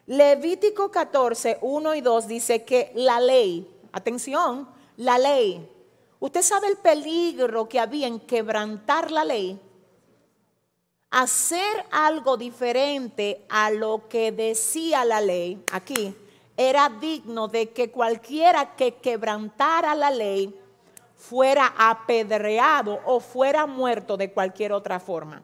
[0.06, 5.70] Levítico 14, 1 y 2 dice que la ley, atención, la ley.
[6.18, 9.60] ¿Usted sabe el peligro que había en quebrantar la ley?
[11.10, 16.16] Hacer algo diferente a lo que decía la ley aquí
[16.56, 20.52] era digno de que cualquiera que quebrantara la ley
[21.28, 25.42] fuera apedreado o fuera muerto de cualquier otra forma.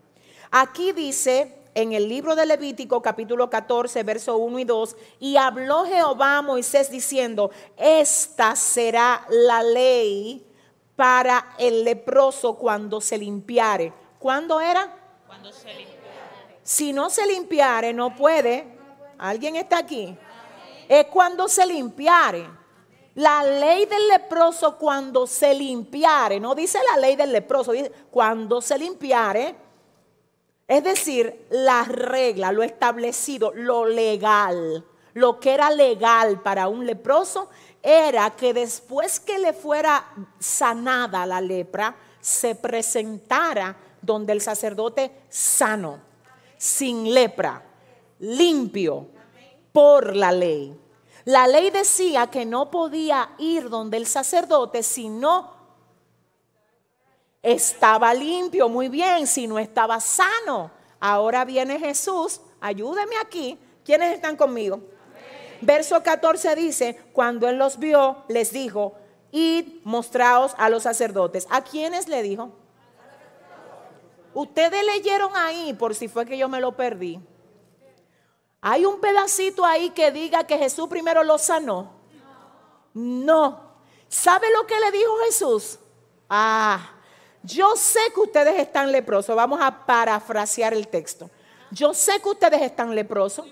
[0.51, 5.85] Aquí dice en el libro de Levítico capítulo 14, verso 1 y 2, y habló
[5.85, 10.45] Jehová a Moisés diciendo, esta será la ley
[10.97, 13.93] para el leproso cuando se limpiare.
[14.19, 14.95] ¿Cuándo era?
[15.27, 16.59] Cuando se limpiare.
[16.63, 18.67] Si no se limpiare, no puede.
[19.17, 20.17] ¿Alguien está aquí?
[20.89, 22.60] Es cuando se limpiare.
[23.15, 28.61] La ley del leproso cuando se limpiare, no dice la ley del leproso, dice cuando
[28.61, 29.57] se limpiare,
[30.69, 37.51] es decir, la regla, lo establecido, lo legal, lo que era legal para un leproso,
[37.83, 40.07] era que después que le fuera
[40.39, 45.99] sanada la lepra, se presentara donde el sacerdote sano,
[46.57, 47.63] sin lepra,
[48.21, 49.09] limpio
[49.73, 50.79] por la ley.
[51.25, 55.53] La ley decía que no podía ir donde el sacerdote si no
[57.43, 60.71] estaba limpio, muy bien, si no estaba sano.
[60.99, 63.59] Ahora viene Jesús, ayúdeme aquí.
[63.85, 64.81] ¿Quiénes están conmigo?
[65.63, 68.95] Verso 14 dice, cuando él los vio, les dijo,
[69.31, 71.47] id, mostraos a los sacerdotes.
[71.51, 72.51] ¿A quiénes le dijo?
[74.33, 77.21] Ustedes leyeron ahí, por si fue que yo me lo perdí.
[78.61, 81.93] ¿Hay un pedacito ahí que diga que Jesús primero lo sanó?
[82.93, 83.71] No.
[84.09, 85.79] ¿Sabe lo que le dijo Jesús?
[86.29, 86.91] Ah,
[87.43, 89.35] yo sé que ustedes están leprosos.
[89.35, 91.31] Vamos a parafrasear el texto.
[91.71, 93.47] Yo sé que ustedes están leprosos.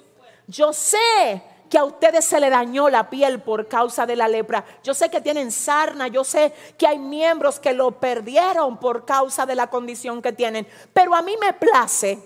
[0.46, 4.64] Yo sé que a ustedes se le dañó la piel por causa de la lepra.
[4.82, 9.46] Yo sé que tienen sarna, yo sé que hay miembros que lo perdieron por causa
[9.46, 10.66] de la condición que tienen.
[10.92, 12.18] Pero a mí me place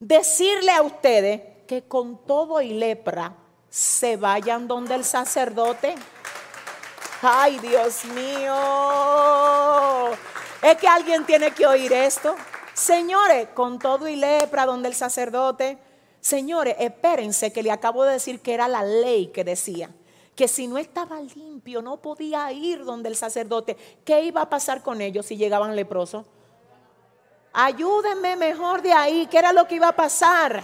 [0.00, 3.36] decirle a ustedes que con todo y lepra
[3.70, 5.94] se vayan donde el sacerdote.
[7.22, 8.54] Ay, Dios mío.
[10.62, 12.36] Es que alguien tiene que oír esto.
[12.74, 15.78] Señores, con todo y lepra donde el sacerdote.
[16.20, 19.90] Señores, espérense que le acabo de decir que era la ley que decía
[20.34, 23.76] que si no estaba limpio no podía ir donde el sacerdote.
[24.04, 26.26] ¿Qué iba a pasar con ellos si llegaban leprosos?
[27.54, 29.28] Ayúdenme mejor de ahí.
[29.30, 30.60] ¿Qué era lo que iba a pasar?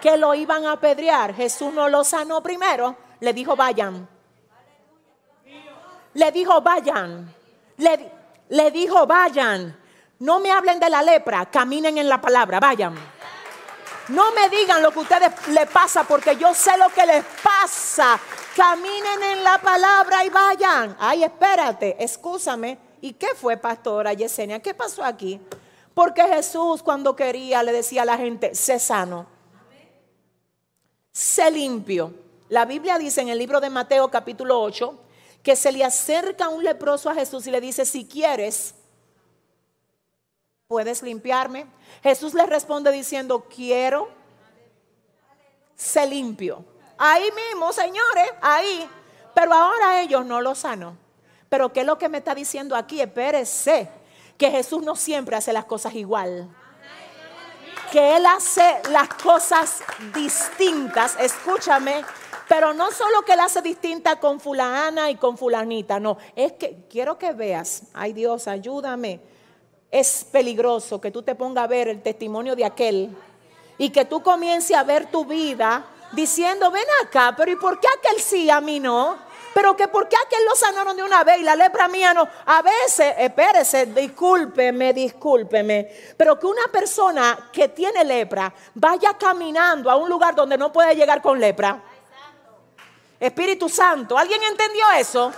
[0.00, 1.32] Que lo iban a apedrear.
[1.34, 2.96] Jesús no lo sanó primero.
[3.20, 4.08] Le dijo, vayan.
[6.14, 7.32] Le dijo, vayan.
[7.76, 8.10] Le,
[8.48, 9.76] le dijo, vayan.
[10.18, 11.46] No me hablen de la lepra.
[11.46, 12.58] Caminen en la palabra.
[12.58, 12.94] Vayan.
[14.08, 17.24] No me digan lo que a ustedes les pasa porque yo sé lo que les
[17.42, 18.18] pasa.
[18.56, 20.96] Caminen en la palabra y vayan.
[20.98, 22.78] Ay, espérate, escúchame.
[23.00, 24.60] ¿Y qué fue, pastora Yesenia?
[24.60, 25.40] ¿Qué pasó aquí?
[25.96, 29.26] Porque Jesús cuando quería le decía a la gente, sé sano,
[31.10, 32.12] sé limpio.
[32.50, 34.94] La Biblia dice en el libro de Mateo capítulo 8
[35.42, 38.74] que se le acerca un leproso a Jesús y le dice, si quieres,
[40.68, 41.64] puedes limpiarme.
[42.02, 44.10] Jesús le responde diciendo, quiero,
[45.76, 46.62] sé limpio.
[46.98, 48.86] Ahí mismo, señores, ahí.
[49.34, 50.98] Pero ahora ellos no lo sanan.
[51.48, 53.00] Pero ¿qué es lo que me está diciendo aquí?
[53.00, 53.88] Espérese
[54.36, 56.48] que Jesús no siempre hace las cosas igual.
[57.90, 59.82] Que Él hace las cosas
[60.14, 62.04] distintas, escúchame,
[62.48, 66.84] pero no solo que Él hace distinta con fulana y con fulanita, no, es que
[66.90, 69.20] quiero que veas, ay Dios, ayúdame,
[69.90, 73.16] es peligroso que tú te pongas a ver el testimonio de aquel
[73.78, 77.86] y que tú comiences a ver tu vida diciendo, ven acá, pero ¿y por qué
[77.98, 79.16] aquel sí, a mí no?
[79.56, 82.28] Pero que por qué aquel lo sanaron de una vez y la lepra mía no.
[82.44, 85.90] A veces, espérese, discúlpeme, discúlpeme.
[86.14, 90.94] Pero que una persona que tiene lepra vaya caminando a un lugar donde no puede
[90.94, 91.82] llegar con lepra.
[93.18, 95.32] Espíritu Santo, ¿alguien entendió eso?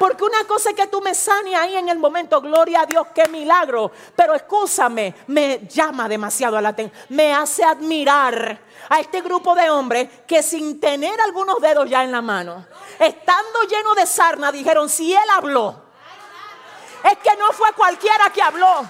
[0.00, 3.08] Porque una cosa es que tú me sanes ahí en el momento, gloria a Dios,
[3.14, 3.92] qué milagro.
[4.16, 8.58] Pero escúchame, me llama demasiado a la atención, me hace admirar
[8.88, 12.66] a este grupo de hombres que sin tener algunos dedos ya en la mano,
[12.98, 15.82] estando lleno de sarna, dijeron, si él habló,
[17.04, 18.80] es que no fue cualquiera que habló.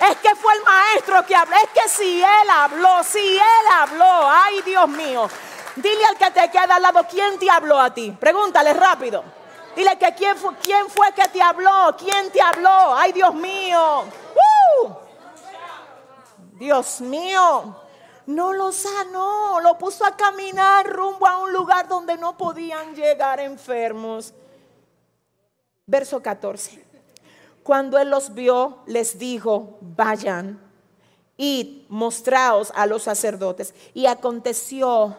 [0.00, 1.54] Es que fue el maestro que habló.
[1.58, 5.30] Es que si él habló, si él habló, ay Dios mío.
[5.76, 8.10] Dile al que te queda al lado, ¿quién te habló a ti?
[8.18, 9.38] Pregúntale rápido.
[9.80, 12.94] Dile que quién fue, quién fue que te habló, quién te habló.
[12.94, 14.04] Ay Dios mío.
[14.84, 14.90] ¡Uh!
[16.58, 17.76] Dios mío
[18.26, 23.40] no lo sanó, lo puso a caminar rumbo a un lugar donde no podían llegar
[23.40, 24.34] enfermos.
[25.86, 26.84] Verso 14.
[27.62, 30.60] Cuando él los vio, les dijo, vayan
[31.38, 33.72] y mostraos a los sacerdotes.
[33.94, 35.16] Y aconteció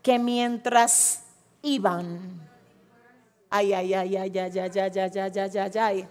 [0.00, 1.24] que mientras
[1.62, 2.45] iban,
[3.56, 6.08] ay, ay, ay, ay, ay, ay, ay, ay, ay, ay, ay,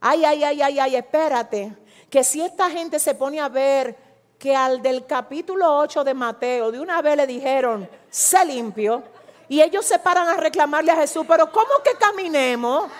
[0.00, 1.76] ay, ay, ay, ay, ay, ay, espérate,
[2.08, 3.96] que si esta gente se pone a ver
[4.38, 9.02] que al del capítulo 8 de Mateo de una vez le dijeron, sé limpio,
[9.48, 12.90] y ellos se paran a reclamarle a Jesús, pero ¿cómo que caminemos?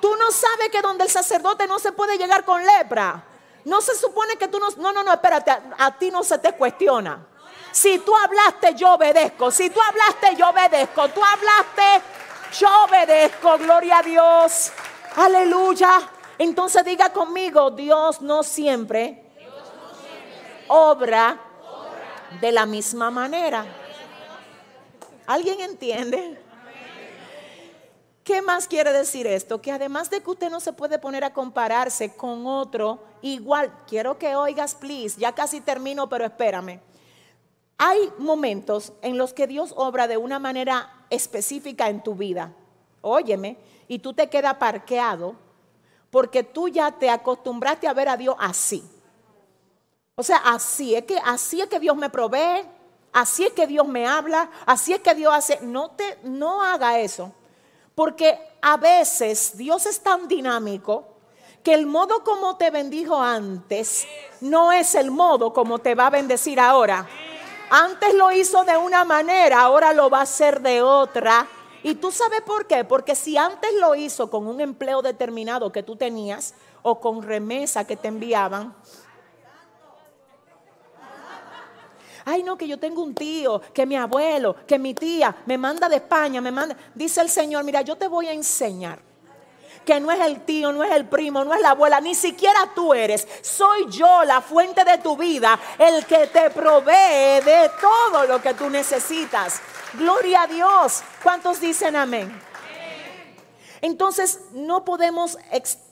[0.00, 3.24] Tú no sabes que donde el sacerdote no se puede llegar con lepra.
[3.64, 4.70] No se supone que tú no...
[4.78, 7.26] No, no, no, espérate, a, a ti no se te cuestiona.
[7.70, 9.50] Si tú hablaste, yo obedezco.
[9.50, 11.08] Si tú hablaste, yo obedezco.
[11.10, 12.04] Tú hablaste,
[12.58, 13.58] yo obedezco.
[13.58, 14.72] Gloria a Dios.
[15.16, 16.10] Aleluya.
[16.38, 19.24] Entonces diga conmigo, Dios no siempre
[20.68, 21.38] obra
[22.40, 23.66] de la misma manera.
[25.26, 26.40] ¿Alguien entiende?
[28.24, 29.60] ¿Qué más quiere decir esto?
[29.60, 34.18] Que además de que usted no se puede poner a compararse con otro, igual, quiero
[34.18, 36.80] que oigas, please, ya casi termino, pero espérame.
[37.78, 42.52] Hay momentos en los que Dios obra de una manera específica en tu vida.
[43.02, 45.34] Óyeme, y tú te quedas parqueado
[46.10, 48.82] porque tú ya te acostumbraste a ver a Dios así.
[50.14, 52.64] O sea, así es que así es que Dios me provee,
[53.12, 55.60] así es que Dios me habla, así es que Dios hace.
[55.62, 57.32] No te no haga eso.
[57.94, 61.06] Porque a veces Dios es tan dinámico
[61.62, 64.06] que el modo como te bendijo antes
[64.40, 67.08] no es el modo como te va a bendecir ahora.
[67.70, 71.46] Antes lo hizo de una manera, ahora lo va a hacer de otra.
[71.82, 72.84] Y tú sabes por qué?
[72.84, 77.86] Porque si antes lo hizo con un empleo determinado que tú tenías o con remesa
[77.86, 78.74] que te enviaban,
[82.22, 85.88] Ay, no, que yo tengo un tío, que mi abuelo, que mi tía me manda
[85.88, 86.76] de España, me manda.
[86.94, 89.09] Dice el Señor, mira, yo te voy a enseñar
[89.90, 92.70] que no es el tío, no es el primo, no es la abuela, ni siquiera
[92.76, 93.26] tú eres.
[93.42, 98.54] Soy yo la fuente de tu vida, el que te provee de todo lo que
[98.54, 99.60] tú necesitas.
[99.94, 101.02] Gloria a Dios.
[101.24, 102.40] ¿Cuántos dicen amén?
[103.80, 105.36] Entonces no podemos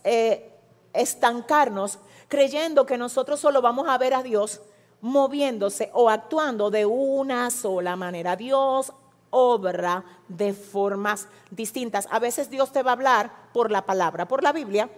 [0.05, 0.49] eh,
[0.93, 4.61] estancarnos creyendo que nosotros solo vamos a ver a Dios
[5.01, 8.37] moviéndose o actuando de una sola manera.
[8.37, 8.93] Dios
[9.31, 12.09] obra de formas distintas.
[12.11, 14.89] A veces Dios te va a hablar por la palabra, por la Biblia.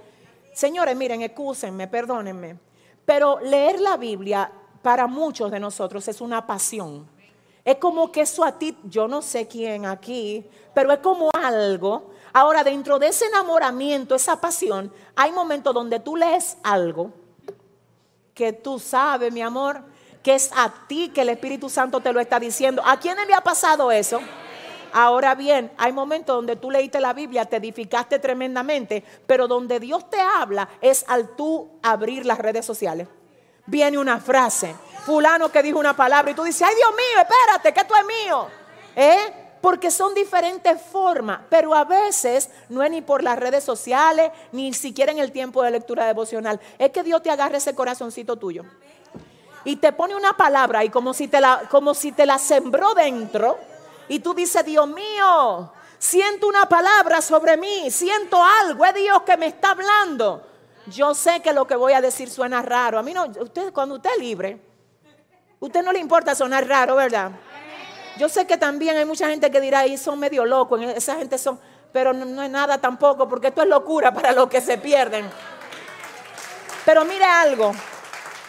[0.54, 2.58] Señores, miren, excúsenme, perdónenme.
[3.04, 4.50] Pero leer la Biblia
[4.82, 7.06] para muchos de nosotros es una pasión.
[7.64, 12.10] Es como que eso a ti, yo no sé quién aquí, pero es como algo.
[12.32, 17.12] Ahora, dentro de ese enamoramiento, esa pasión, hay momentos donde tú lees algo
[18.40, 19.82] que tú sabes, mi amor,
[20.22, 22.82] que es a ti que el Espíritu Santo te lo está diciendo.
[22.84, 24.20] ¿A quién le ha pasado eso?
[24.92, 30.08] Ahora bien, hay momentos donde tú leíste la Biblia, te edificaste tremendamente, pero donde Dios
[30.10, 33.06] te habla es al tú abrir las redes sociales.
[33.66, 37.72] Viene una frase, fulano que dijo una palabra y tú dices, ay Dios mío, espérate,
[37.72, 38.48] que esto es mío.
[38.96, 39.46] ¿Eh?
[39.60, 44.72] Porque son diferentes formas, pero a veces no es ni por las redes sociales, ni
[44.72, 46.58] siquiera en el tiempo de lectura devocional.
[46.78, 48.64] Es que Dios te agarre ese corazoncito tuyo.
[49.64, 52.94] Y te pone una palabra y como si te la, como si te la sembró
[52.94, 53.58] dentro.
[54.08, 59.36] Y tú dices, Dios mío, siento una palabra sobre mí, siento algo, es Dios que
[59.36, 60.42] me está hablando.
[60.86, 62.98] Yo sé que lo que voy a decir suena raro.
[62.98, 64.60] A mí no, usted cuando usted es libre,
[65.60, 67.30] usted no le importa sonar raro, ¿verdad?
[68.16, 71.38] Yo sé que también hay mucha gente que dirá, ahí son medio locos, esa gente
[71.38, 71.60] son,
[71.92, 75.30] pero no, es nada tampoco, porque esto es locura para los que se pierden.
[76.84, 77.72] Pero mire algo,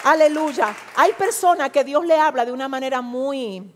[0.04, 3.72] aleluya, hay personas que Dios le habla de una manera muy,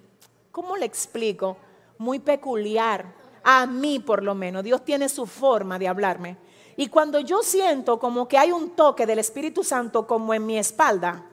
[0.50, 1.56] ¿cómo le explico?
[1.98, 3.14] Muy peculiar.
[3.42, 6.36] A mí por lo menos, Dios tiene su forma de hablarme.
[6.76, 10.58] Y cuando yo siento como que hay un toque del Espíritu Santo como en mi
[10.58, 11.24] espalda,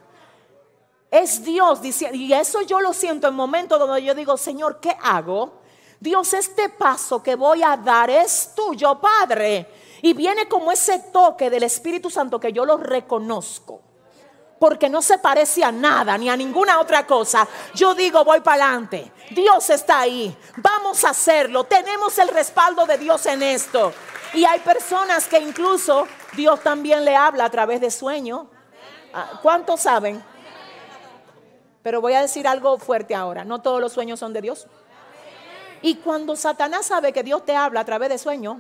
[1.12, 4.98] es Dios diciendo, y eso yo lo siento en momentos donde yo digo, Señor, ¿qué
[5.02, 5.62] hago?
[6.00, 9.70] Dios, este paso que voy a dar es tuyo, Padre.
[10.02, 13.83] Y viene como ese toque del Espíritu Santo que yo lo reconozco.
[14.64, 17.46] Porque no se parece a nada ni a ninguna otra cosa.
[17.76, 19.12] Yo digo, voy para adelante.
[19.32, 20.34] Dios está ahí.
[20.56, 21.66] Vamos a hacerlo.
[21.66, 23.92] Tenemos el respaldo de Dios en esto.
[24.34, 28.48] Y hay personas que incluso Dios también le habla a través de sueño.
[29.14, 30.24] Ah, ¿Cuántos saben?
[31.82, 33.44] Pero voy a decir algo fuerte ahora.
[33.44, 34.68] No todos los sueños son de Dios.
[35.82, 38.56] Y cuando Satanás sabe que Dios te habla a través de sueños,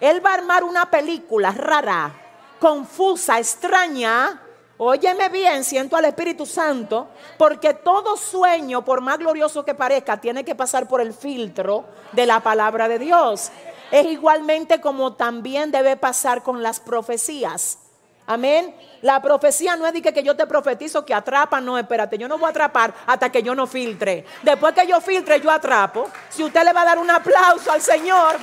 [0.00, 2.12] él va a armar una película rara,
[2.60, 4.42] confusa, extraña.
[4.76, 7.08] Óyeme bien, siento al Espíritu Santo,
[7.38, 12.26] porque todo sueño, por más glorioso que parezca, tiene que pasar por el filtro de
[12.26, 13.52] la palabra de Dios.
[13.92, 17.78] Es igualmente como también debe pasar con las profecías.
[18.26, 18.74] Amén.
[19.02, 22.38] La profecía no es de que, yo te profetizo que atrapa, no, espérate, yo no
[22.38, 24.24] voy a atrapar hasta que yo no filtre.
[24.42, 26.10] Después que yo filtre, yo atrapo.
[26.30, 28.36] Si usted le va a dar un aplauso al Señor,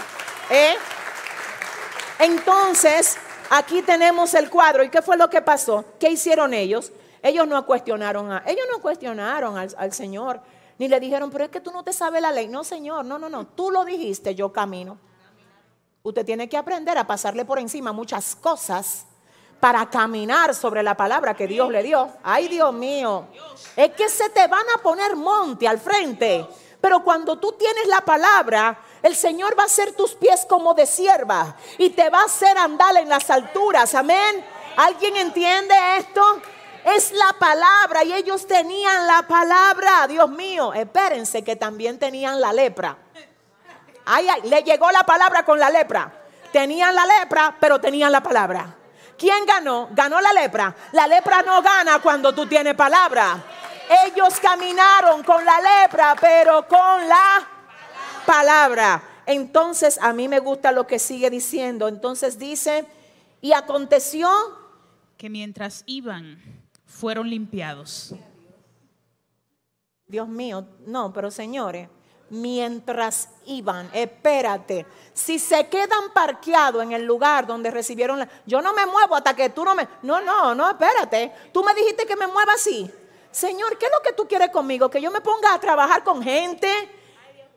[0.49, 0.75] ¿eh?
[2.19, 3.17] Entonces,
[3.52, 4.84] aquí tenemos el cuadro.
[4.84, 5.86] ¿Y qué fue lo que pasó?
[5.99, 6.91] ¿Qué hicieron ellos?
[7.22, 10.41] Ellos no cuestionaron a, ellos no cuestionaron al, al Señor,
[10.80, 12.47] ni le dijeron, pero es que tú no te sabes la ley.
[12.47, 13.45] No, Señor, no, no, no.
[13.45, 14.97] Tú lo dijiste, yo camino.
[16.02, 19.06] Usted tiene que aprender a pasarle por encima muchas cosas
[19.60, 22.10] para caminar sobre la palabra que Dios le dio.
[22.24, 23.28] Ay, Dios mío.
[23.76, 26.47] Es que se te van a poner monte al frente.
[26.82, 30.86] Pero cuando tú tienes la palabra, el Señor va a hacer tus pies como de
[30.86, 33.95] sierva y te va a hacer andar en las alturas.
[33.95, 34.45] Amén.
[34.78, 36.22] ¿Alguien entiende esto?
[36.86, 40.08] Es la palabra y ellos tenían la palabra.
[40.08, 42.97] Dios mío, espérense que también tenían la lepra.
[44.06, 46.12] Ay, ay, le llegó la palabra con la lepra.
[46.52, 48.76] Tenían la lepra, pero tenían la palabra.
[49.18, 49.89] ¿Quién ganó?
[49.91, 50.76] Ganó la lepra.
[50.91, 53.38] La lepra no gana cuando tú tienes palabra.
[54.06, 57.47] Ellos caminaron con la lepra, pero con la
[58.26, 59.03] palabra.
[59.26, 61.88] Entonces, a mí me gusta lo que sigue diciendo.
[61.88, 62.86] Entonces dice,
[63.41, 64.30] y aconteció
[65.17, 66.41] que mientras iban,
[66.86, 68.13] fueron limpiados.
[70.07, 71.88] Dios mío, no, pero señores,
[72.30, 73.89] mientras iban.
[73.93, 78.30] Espérate, si se quedan parqueados en el lugar donde recibieron la...
[78.45, 79.88] Yo no me muevo hasta que tú no me...
[80.01, 81.32] No, no, no, espérate.
[81.53, 82.89] Tú me dijiste que me mueva así.
[83.32, 84.89] Señor, ¿qué es lo que tú quieres conmigo?
[84.89, 86.67] Que yo me ponga a trabajar con gente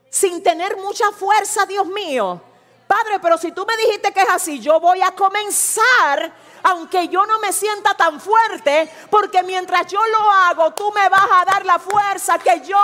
[0.09, 2.41] sin tener mucha fuerza, Dios mío.
[2.87, 6.31] Padre, pero si tú me dijiste que es así, yo voy a comenzar,
[6.61, 11.27] aunque yo no me sienta tan fuerte, porque mientras yo lo hago, tú me vas
[11.31, 12.77] a dar la fuerza que yo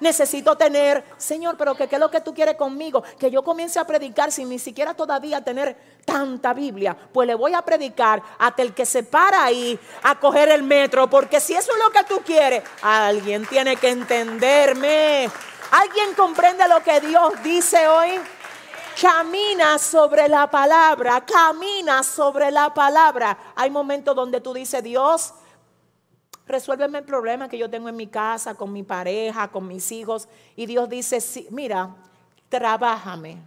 [0.00, 1.02] necesito tener.
[1.16, 3.02] Señor, pero ¿qué, es lo que tú quieres conmigo?
[3.18, 6.94] Que yo comience a predicar sin ni siquiera todavía tener tanta Biblia.
[7.12, 11.08] Pues le voy a predicar hasta el que se para ahí a coger el metro.
[11.08, 15.30] Porque si eso es lo que tú quieres, alguien tiene que entenderme.
[15.70, 18.18] ¿Alguien comprende lo que Dios dice hoy?
[19.00, 23.38] Camina sobre la palabra, camina sobre la palabra.
[23.54, 25.32] Hay momentos donde tú dices, Dios,
[26.44, 30.26] resuélveme el problema que yo tengo en mi casa, con mi pareja, con mis hijos.
[30.56, 31.94] Y Dios dice, sí, mira,
[32.48, 33.38] trabájame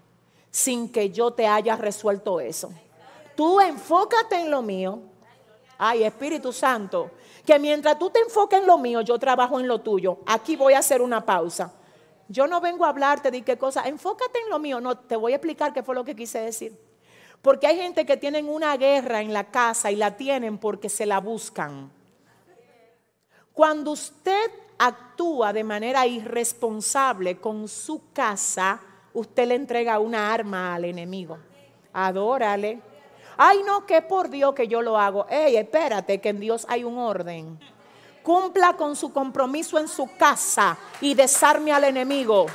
[0.49, 2.71] sin que yo te haya resuelto eso.
[3.35, 4.99] Tú enfócate en lo mío.
[5.77, 7.11] Ay, Espíritu Santo,
[7.45, 10.19] que mientras tú te enfoques en lo mío, yo trabajo en lo tuyo.
[10.25, 11.73] Aquí voy a hacer una pausa.
[12.33, 14.81] Yo no vengo a hablarte de qué cosa, enfócate en lo mío.
[14.81, 16.75] No, te voy a explicar qué fue lo que quise decir.
[17.43, 21.05] Porque hay gente que tienen una guerra en la casa y la tienen porque se
[21.05, 21.91] la buscan.
[23.53, 28.81] Cuando usted actúa de manera irresponsable con su casa,
[29.13, 31.37] usted le entrega una arma al enemigo.
[31.93, 32.81] Adórale.
[33.37, 35.27] Ay, no, que por Dios que yo lo hago.
[35.29, 37.59] Ey, espérate, que en Dios hay un orden.
[38.23, 42.45] Cumpla con su compromiso en su casa y desarme al enemigo.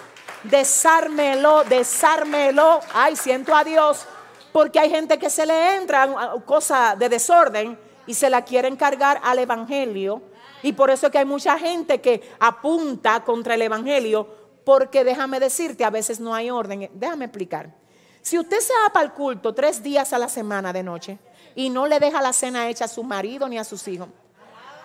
[0.42, 2.80] Desármelo, desármelo.
[2.94, 4.06] Ay, siento a Dios.
[4.52, 9.20] Porque hay gente que se le entra cosa de desorden y se la quiere encargar
[9.22, 10.22] al evangelio.
[10.62, 14.26] Y por eso es que hay mucha gente que apunta contra el evangelio.
[14.64, 16.90] Porque déjame decirte, a veces no hay orden.
[16.94, 17.74] Déjame explicar.
[18.22, 21.18] Si usted se va para el culto tres días a la semana de noche
[21.54, 24.08] y no le deja la cena hecha a su marido ni a sus hijos,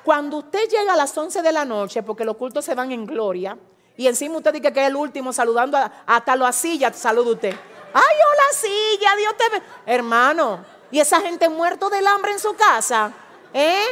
[0.03, 3.05] cuando usted llega a las 11 de la noche, porque los cultos se van en
[3.05, 3.57] gloria,
[3.95, 7.55] y encima usted dice que es el último saludando hasta lo silla, saluda usted.
[7.93, 9.63] Ay, hola silla, Dios te ve.
[9.85, 13.13] Hermano, y esa gente muerto del hambre en su casa,
[13.53, 13.85] ¿eh?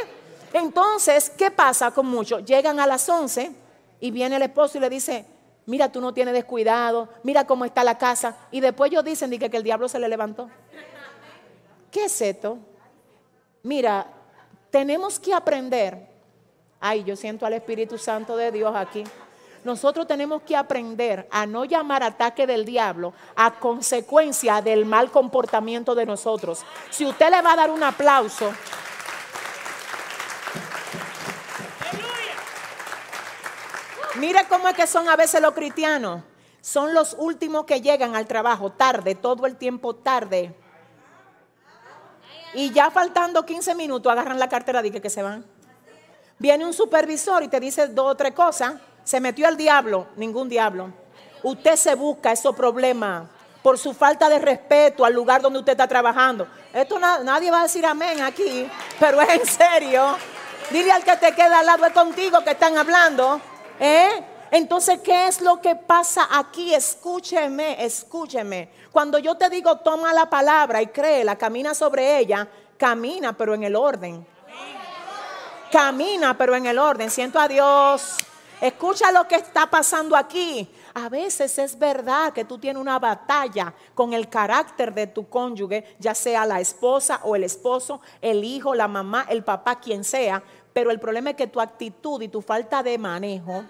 [0.52, 2.44] Entonces, ¿qué pasa con muchos?
[2.44, 3.52] Llegan a las 11
[4.00, 5.24] y viene el esposo y le dice,
[5.66, 8.36] mira, tú no tienes descuidado, mira cómo está la casa.
[8.50, 10.50] Y después ellos dicen que, que el diablo se le levantó.
[11.90, 12.58] ¿Qué es esto?
[13.62, 14.06] Mira,
[14.72, 16.08] tenemos que aprender.
[16.80, 19.04] Ay, yo siento al Espíritu Santo de Dios aquí.
[19.62, 25.94] Nosotros tenemos que aprender a no llamar ataque del diablo a consecuencia del mal comportamiento
[25.94, 26.64] de nosotros.
[26.90, 28.52] Si usted le va a dar un aplauso,
[34.16, 36.22] Mire cómo es que son a veces los cristianos.
[36.60, 40.54] Son los últimos que llegan al trabajo tarde, todo el tiempo tarde.
[42.54, 45.44] Y ya faltando 15 minutos agarran la cartera y que, que se van.
[46.38, 48.74] Viene un supervisor y te dice dos o tres cosas.
[49.04, 50.92] Se metió el diablo, ningún diablo.
[51.42, 53.24] Usted se busca esos problemas
[53.62, 56.46] por su falta de respeto al lugar donde usted está trabajando.
[56.72, 60.16] Esto nadie va a decir amén aquí, pero es en serio.
[60.70, 63.40] Dile al que te queda al lado, es contigo que están hablando.
[63.78, 64.24] ¿eh?
[64.52, 66.74] Entonces, ¿qué es lo que pasa aquí?
[66.74, 68.68] Escúcheme, escúcheme.
[68.92, 72.46] Cuando yo te digo, toma la palabra y créela, camina sobre ella,
[72.76, 74.26] camina, pero en el orden.
[75.72, 77.10] Camina, pero en el orden.
[77.10, 78.18] Siento a Dios.
[78.60, 80.70] Escucha lo que está pasando aquí.
[80.92, 85.96] A veces es verdad que tú tienes una batalla con el carácter de tu cónyuge,
[85.98, 90.42] ya sea la esposa o el esposo, el hijo, la mamá, el papá, quien sea.
[90.74, 93.64] Pero el problema es que tu actitud y tu falta de manejo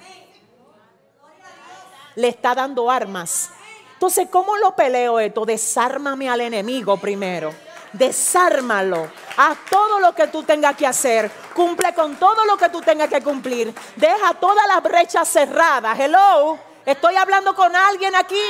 [2.14, 3.50] le está dando armas.
[3.94, 5.44] Entonces, ¿cómo lo peleo esto?
[5.44, 7.54] Desármame al enemigo primero.
[7.92, 9.08] Desármalo.
[9.36, 11.30] Haz todo lo que tú tengas que hacer.
[11.54, 13.72] Cumple con todo lo que tú tengas que cumplir.
[13.96, 15.98] Deja todas las brechas cerradas.
[15.98, 16.58] Hello.
[16.84, 18.42] Estoy hablando con alguien aquí.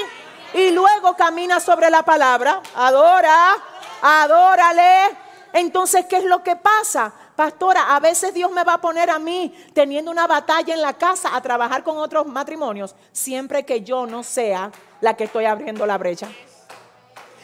[0.54, 2.62] Y luego camina sobre la palabra.
[2.74, 3.56] Adora.
[4.00, 5.18] Adórale.
[5.52, 7.12] Entonces, ¿qué es lo que pasa?
[7.42, 10.92] Pastora, a veces Dios me va a poner a mí teniendo una batalla en la
[10.92, 14.70] casa a trabajar con otros matrimonios, siempre que yo no sea
[15.00, 16.28] la que estoy abriendo la brecha.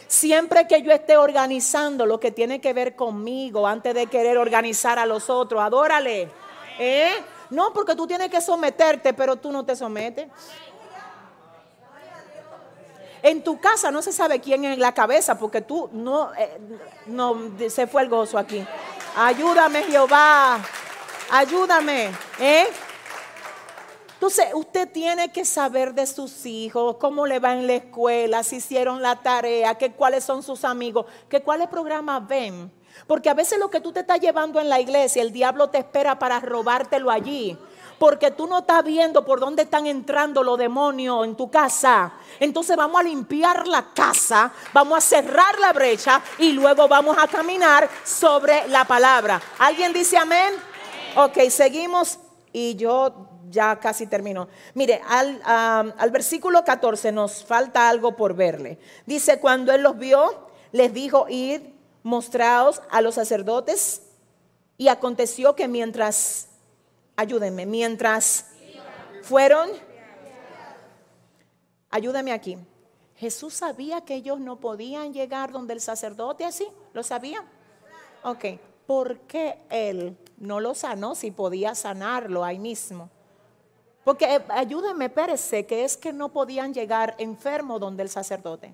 [0.07, 5.01] Siempre que yo esté organizando lo que tiene que ver conmigo antes de querer organizar
[5.01, 6.30] a los otros, adórale.
[6.78, 7.11] ¿Eh?
[7.51, 10.28] No, porque tú tienes que someterte, pero tú no te sometes.
[13.23, 16.59] En tu casa no se sabe quién es la cabeza porque tú no, eh,
[17.07, 17.37] no
[17.69, 18.64] se fue el gozo aquí.
[19.16, 20.61] Ayúdame, Jehová.
[21.31, 22.11] Ayúdame.
[22.39, 22.66] ¿eh?
[24.14, 28.57] Entonces, usted tiene que saber de sus hijos, cómo le va en la escuela, si
[28.57, 32.73] hicieron la tarea, que cuáles son sus amigos, que cuáles programas ven.
[33.07, 35.79] Porque a veces lo que tú te estás llevando en la iglesia, el diablo te
[35.79, 37.57] espera para robártelo allí
[37.99, 42.12] porque tú no estás viendo por dónde están entrando los demonios en tu casa.
[42.40, 47.26] Entonces vamos a limpiar la casa, vamos a cerrar la brecha y luego vamos a
[47.26, 49.40] caminar sobre la palabra.
[49.59, 50.55] ¿Alguien dice amén?
[51.16, 52.18] Ok, seguimos
[52.53, 54.49] y yo ya casi termino.
[54.74, 58.78] Mire, al, al versículo 14 nos falta algo por verle.
[59.07, 61.62] Dice, cuando él los vio, les dijo, id,
[62.03, 64.03] mostraos a los sacerdotes.
[64.76, 66.47] Y aconteció que mientras
[67.19, 67.66] Ayúdenme.
[67.66, 68.47] Mientras
[69.23, 69.69] fueron,
[71.91, 72.57] ayúdame aquí.
[73.16, 76.69] Jesús sabía que ellos no podían llegar donde el sacerdote así.
[76.93, 77.45] ¿Lo sabía?
[78.23, 78.45] Ok.
[78.87, 83.11] ¿Por qué él no lo sanó si podía sanarlo ahí mismo?
[84.05, 88.73] Porque eh, ayúdenme, Pérez, que es que no podían llegar enfermo donde el sacerdote.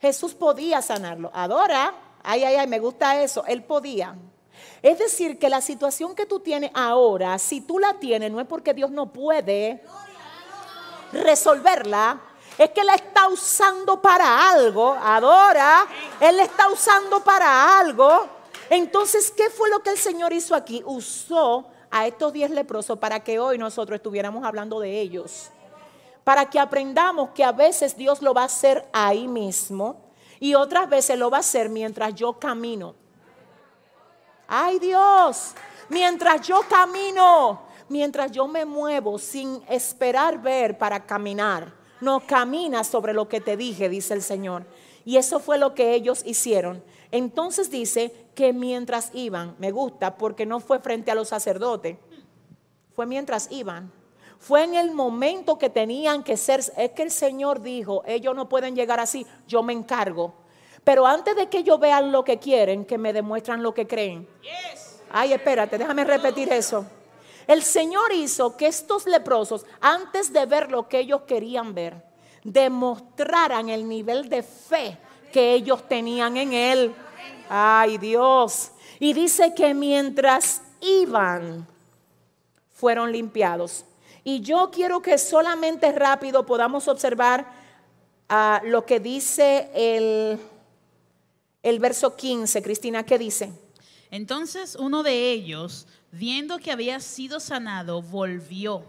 [0.00, 1.30] Jesús podía sanarlo.
[1.34, 1.92] Adora,
[2.22, 3.44] ay, ay, ay, me gusta eso.
[3.44, 4.16] Él podía.
[4.82, 8.46] Es decir, que la situación que tú tienes ahora, si tú la tienes, no es
[8.46, 9.82] porque Dios no puede
[11.12, 12.20] resolverla,
[12.56, 15.86] es que la está usando para algo, adora,
[16.20, 18.26] Él la está usando para algo.
[18.70, 20.82] Entonces, ¿qué fue lo que el Señor hizo aquí?
[20.84, 25.50] Usó a estos diez leprosos para que hoy nosotros estuviéramos hablando de ellos.
[26.24, 30.02] Para que aprendamos que a veces Dios lo va a hacer ahí mismo
[30.40, 32.94] y otras veces lo va a hacer mientras yo camino.
[34.50, 35.52] Ay Dios,
[35.90, 41.74] mientras yo camino, mientras yo me muevo sin esperar ver para caminar.
[42.00, 44.64] No camina sobre lo que te dije, dice el Señor.
[45.04, 46.82] Y eso fue lo que ellos hicieron.
[47.10, 51.98] Entonces dice que mientras iban, me gusta porque no fue frente a los sacerdotes,
[52.94, 53.92] fue mientras iban.
[54.38, 58.48] Fue en el momento que tenían que ser, es que el Señor dijo, ellos no
[58.48, 60.32] pueden llegar así, yo me encargo.
[60.84, 64.28] Pero antes de que ellos vean lo que quieren, que me demuestran lo que creen.
[65.10, 66.86] Ay, espérate, déjame repetir eso.
[67.46, 72.04] El Señor hizo que estos leprosos, antes de ver lo que ellos querían ver,
[72.44, 74.98] demostraran el nivel de fe
[75.32, 76.94] que ellos tenían en Él.
[77.48, 78.72] Ay Dios.
[78.98, 81.66] Y dice que mientras iban,
[82.70, 83.84] fueron limpiados.
[84.24, 87.46] Y yo quiero que solamente rápido podamos observar
[88.28, 90.38] ah, lo que dice el,
[91.62, 92.62] el verso 15.
[92.62, 93.52] Cristina, ¿qué dice?
[94.10, 98.84] Entonces uno de ellos, viendo que había sido sanado, volvió,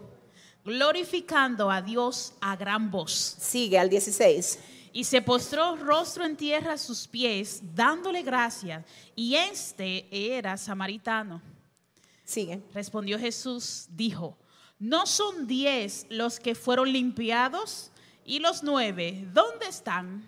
[0.64, 3.12] glorificando a Dios a gran voz.
[3.12, 4.58] Sigue al 16.
[4.92, 8.84] Y se postró rostro en tierra a sus pies, dándole gracias.
[9.14, 11.40] Y este era samaritano.
[12.24, 12.62] Sigue.
[12.74, 14.36] Respondió Jesús, dijo,
[14.78, 17.90] ¿no son diez los que fueron limpiados?
[18.24, 20.24] ¿Y los nueve, dónde están?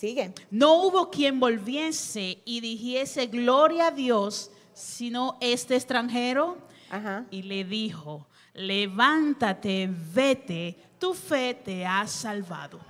[0.00, 0.32] Sigue.
[0.50, 6.56] No hubo quien volviese y dijese gloria a Dios, sino este extranjero.
[6.88, 7.26] Ajá.
[7.30, 12.80] Y le dijo, levántate, vete, tu fe te ha salvado.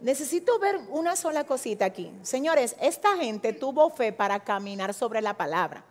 [0.00, 2.10] Necesito ver una sola cosita aquí.
[2.22, 5.84] Señores, esta gente tuvo fe para caminar sobre la palabra,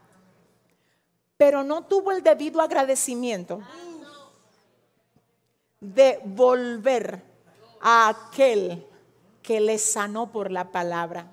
[1.38, 3.62] pero no tuvo el debido agradecimiento
[5.80, 7.22] de volver
[7.80, 8.88] a aquel
[9.42, 11.28] que les sanó por la palabra.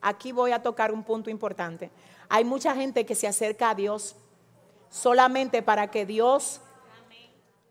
[0.00, 1.90] Aquí voy a tocar un punto importante.
[2.28, 4.16] Hay mucha gente que se acerca a Dios
[4.88, 6.60] solamente para que Dios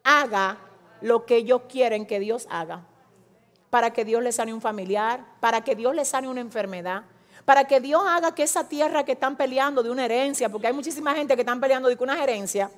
[0.03, 0.57] haga
[1.01, 2.85] lo que ellos quieren que Dios haga
[3.69, 7.03] para que Dios le sane un familiar, para que Dios le sane una enfermedad,
[7.45, 10.73] para que Dios haga que esa tierra que están peleando de una herencia, porque hay
[10.73, 12.69] muchísima gente que están peleando de una herencia,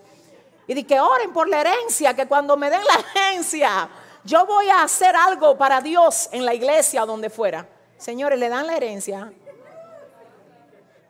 [0.67, 3.89] y de que oren por la herencia, que cuando me den la herencia,
[4.24, 7.67] yo voy a hacer algo para Dios en la iglesia o donde fuera.
[7.97, 9.32] Señores, le dan la herencia.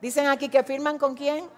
[0.00, 1.48] Dicen aquí que firman con quién.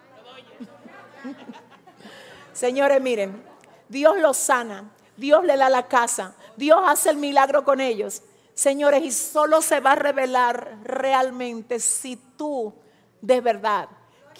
[2.53, 3.43] Señores, miren,
[3.89, 8.21] Dios los sana, Dios le da la casa, Dios hace el milagro con ellos.
[8.53, 12.73] Señores, y solo se va a revelar realmente si tú
[13.21, 13.89] de verdad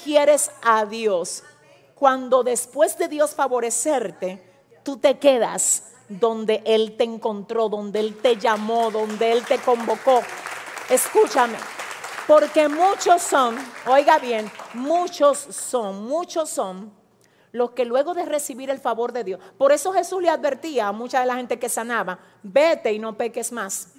[0.03, 1.43] quieres a Dios.
[1.95, 4.41] Cuando después de Dios favorecerte,
[4.83, 10.21] tú te quedas donde Él te encontró, donde Él te llamó, donde Él te convocó.
[10.89, 11.57] Escúchame,
[12.27, 13.55] porque muchos son,
[13.87, 16.91] oiga bien, muchos son, muchos son
[17.51, 20.91] los que luego de recibir el favor de Dios, por eso Jesús le advertía a
[20.91, 23.93] mucha de la gente que sanaba, vete y no peques más.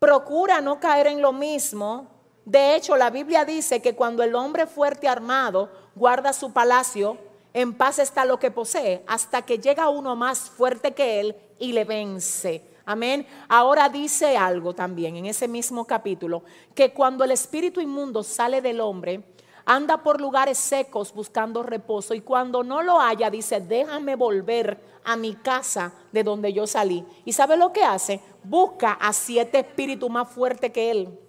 [0.00, 2.08] Procura no caer en lo mismo.
[2.44, 7.16] De hecho, la Biblia dice que cuando el hombre fuerte armado guarda su palacio,
[7.54, 11.72] en paz está lo que posee, hasta que llega uno más fuerte que él y
[11.72, 12.68] le vence.
[12.84, 13.26] Amén.
[13.48, 16.42] Ahora dice algo también en ese mismo capítulo,
[16.74, 19.22] que cuando el espíritu inmundo sale del hombre,
[19.64, 25.16] anda por lugares secos buscando reposo y cuando no lo haya dice, déjame volver a
[25.16, 27.06] mi casa de donde yo salí.
[27.24, 28.20] ¿Y sabe lo que hace?
[28.42, 31.20] Busca a siete espíritus más fuertes que él.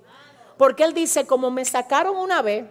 [0.58, 2.66] Porque él dice, como me sacaron una vez,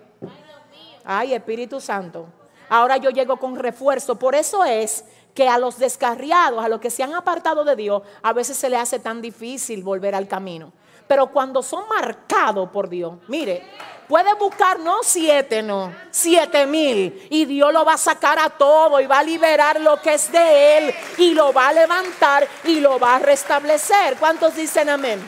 [1.04, 2.26] ay Espíritu Santo,
[2.68, 4.16] ahora yo llego con refuerzo.
[4.16, 5.04] Por eso es
[5.34, 8.70] que a los descarriados, a los que se han apartado de Dios, a veces se
[8.70, 10.72] le hace tan difícil volver al camino.
[11.06, 13.62] Pero cuando son marcados por Dios, mire,
[14.08, 17.26] Puede buscar no siete, no, siete mil.
[17.30, 20.30] Y Dios lo va a sacar a todo y va a liberar lo que es
[20.30, 24.16] de Él y lo va a levantar y lo va a restablecer.
[24.18, 25.20] ¿Cuántos dicen amén?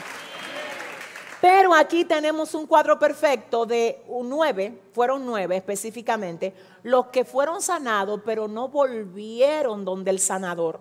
[1.39, 8.21] Pero aquí tenemos un cuadro perfecto de nueve, fueron nueve específicamente, los que fueron sanados
[8.25, 10.79] pero no volvieron donde el sanador.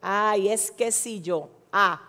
[0.00, 2.02] Ay, es que si yo, ah,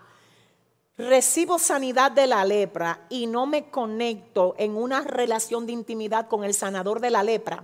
[0.98, 6.42] recibo sanidad de la lepra y no me conecto en una relación de intimidad con
[6.42, 7.62] el sanador de la lepra,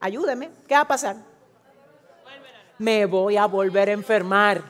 [0.00, 1.16] ayúdeme, ¿qué va a pasar?
[2.76, 4.62] Me voy a volver a enfermar.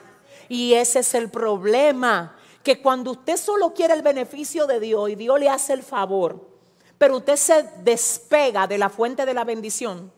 [0.47, 5.15] Y ese es el problema, que cuando usted solo quiere el beneficio de Dios y
[5.15, 6.47] Dios le hace el favor,
[6.97, 10.11] pero usted se despega de la fuente de la bendición.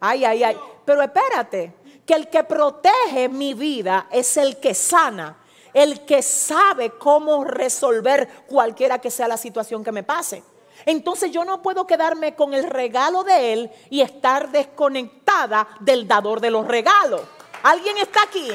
[0.00, 0.56] Ay, ay, ay.
[0.84, 1.74] Pero espérate,
[2.06, 5.38] que el que protege mi vida es el que sana
[5.74, 10.42] el que sabe cómo resolver cualquiera que sea la situación que me pase.
[10.86, 16.40] Entonces yo no puedo quedarme con el regalo de Él y estar desconectada del dador
[16.40, 17.22] de los regalos.
[17.62, 18.50] ¿Alguien está aquí?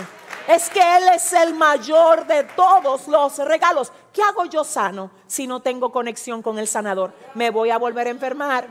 [0.49, 3.91] Es que Él es el mayor de todos los regalos.
[4.11, 7.13] ¿Qué hago yo sano si no tengo conexión con el sanador?
[7.35, 8.67] Me voy a volver a enfermar.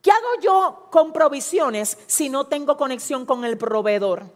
[0.00, 4.30] ¿Qué hago yo con provisiones si no tengo conexión con el proveedor?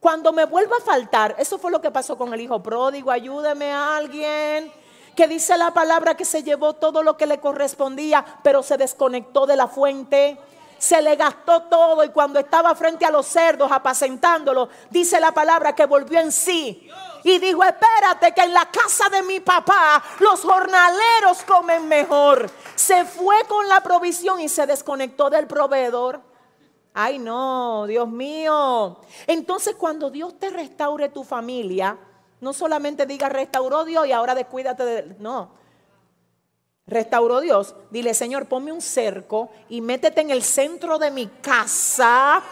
[0.00, 3.70] Cuando me vuelva a faltar, eso fue lo que pasó con el hijo pródigo, ayúdeme
[3.70, 4.72] a alguien
[5.14, 9.44] que dice la palabra que se llevó todo lo que le correspondía, pero se desconectó
[9.44, 10.38] de la fuente.
[10.82, 15.76] Se le gastó todo y cuando estaba frente a los cerdos apacentándolo, dice la palabra
[15.76, 16.90] que volvió en sí.
[17.22, 22.50] Y dijo, espérate que en la casa de mi papá los jornaleros comen mejor.
[22.74, 26.20] Se fue con la provisión y se desconectó del proveedor.
[26.92, 28.98] Ay, no, Dios mío.
[29.28, 31.96] Entonces, cuando Dios te restaure tu familia,
[32.40, 35.16] no solamente diga restauró Dios y ahora descuídate de.
[35.20, 35.61] No.
[36.86, 37.74] Restauró Dios.
[37.90, 42.42] Dile, Señor, ponme un cerco y métete en el centro de mi casa.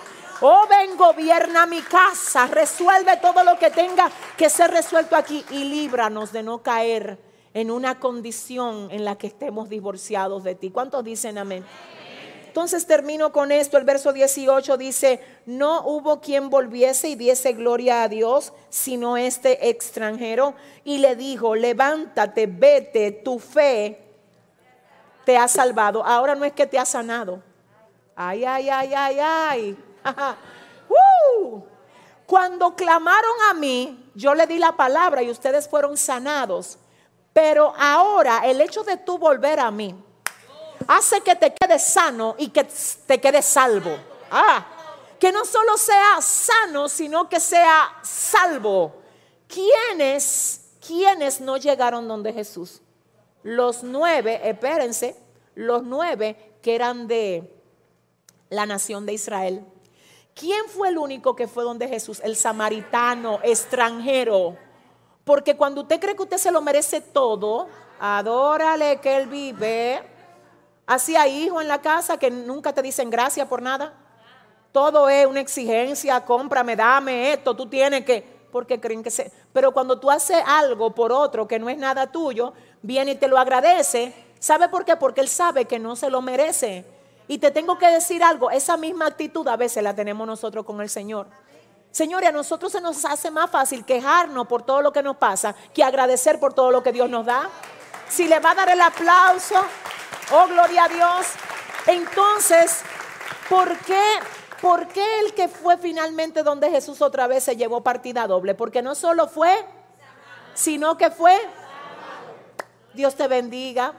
[0.41, 2.47] Oh, ven, gobierna mi casa.
[2.47, 7.19] Resuelve todo lo que tenga que ser resuelto aquí y líbranos de no caer
[7.53, 10.71] en una condición en la que estemos divorciados de ti.
[10.71, 11.65] ¿Cuántos dicen amén?
[12.47, 13.79] Entonces termino con esto.
[13.79, 19.69] El verso 18 dice, no hubo quien volviese y diese gloria a Dios, sino este
[19.69, 20.55] extranjero.
[20.85, 24.10] Y le dijo, levántate, vete, tu fe
[25.31, 26.05] te ha salvado.
[26.05, 27.41] Ahora no es que te ha sanado.
[28.17, 29.85] Ay, ay, ay, ay, ay.
[32.27, 36.79] Cuando clamaron a mí, yo le di la palabra y ustedes fueron sanados.
[37.33, 39.95] Pero ahora el hecho de tú volver a mí,
[40.89, 42.67] hace que te quedes sano y que
[43.07, 43.97] te quedes salvo.
[44.33, 44.67] Ah,
[45.21, 49.01] que no solo sea sano, sino que sea salvo.
[49.47, 52.83] ¿Quiénes, quiénes no llegaron donde Jesús?
[53.43, 55.17] Los nueve, espérense,
[55.55, 57.53] los nueve que eran de
[58.49, 59.65] la nación de Israel.
[60.35, 62.21] ¿Quién fue el único que fue donde Jesús?
[62.23, 64.57] El samaritano, extranjero.
[65.25, 67.69] Porque cuando usted cree que usted se lo merece todo,
[67.99, 70.03] adórale que Él vive
[70.91, 73.93] Así hay hijos en la casa que nunca te dicen gracias por nada.
[74.73, 79.31] Todo es una exigencia, cómprame, dame esto, tú tienes que, porque creen que se...
[79.53, 83.29] Pero cuando tú haces algo por otro que no es nada tuyo, viene y te
[83.29, 84.13] lo agradece.
[84.39, 84.97] ¿Sabe por qué?
[84.97, 86.85] Porque él sabe que no se lo merece.
[87.29, 90.81] Y te tengo que decir algo, esa misma actitud a veces la tenemos nosotros con
[90.81, 91.29] el Señor.
[91.91, 95.55] Señores, a nosotros se nos hace más fácil quejarnos por todo lo que nos pasa
[95.75, 97.49] que agradecer por todo lo que Dios nos da.
[98.09, 99.57] Si le va a dar el aplauso,
[100.33, 101.27] Oh, gloria a Dios.
[101.89, 102.83] Entonces,
[103.49, 104.01] ¿por qué?
[104.61, 108.55] ¿Por qué el que fue finalmente donde Jesús otra vez se llevó partida doble?
[108.55, 109.53] Porque no solo fue,
[110.55, 111.37] sino que fue.
[112.95, 113.95] Dios te bendiga.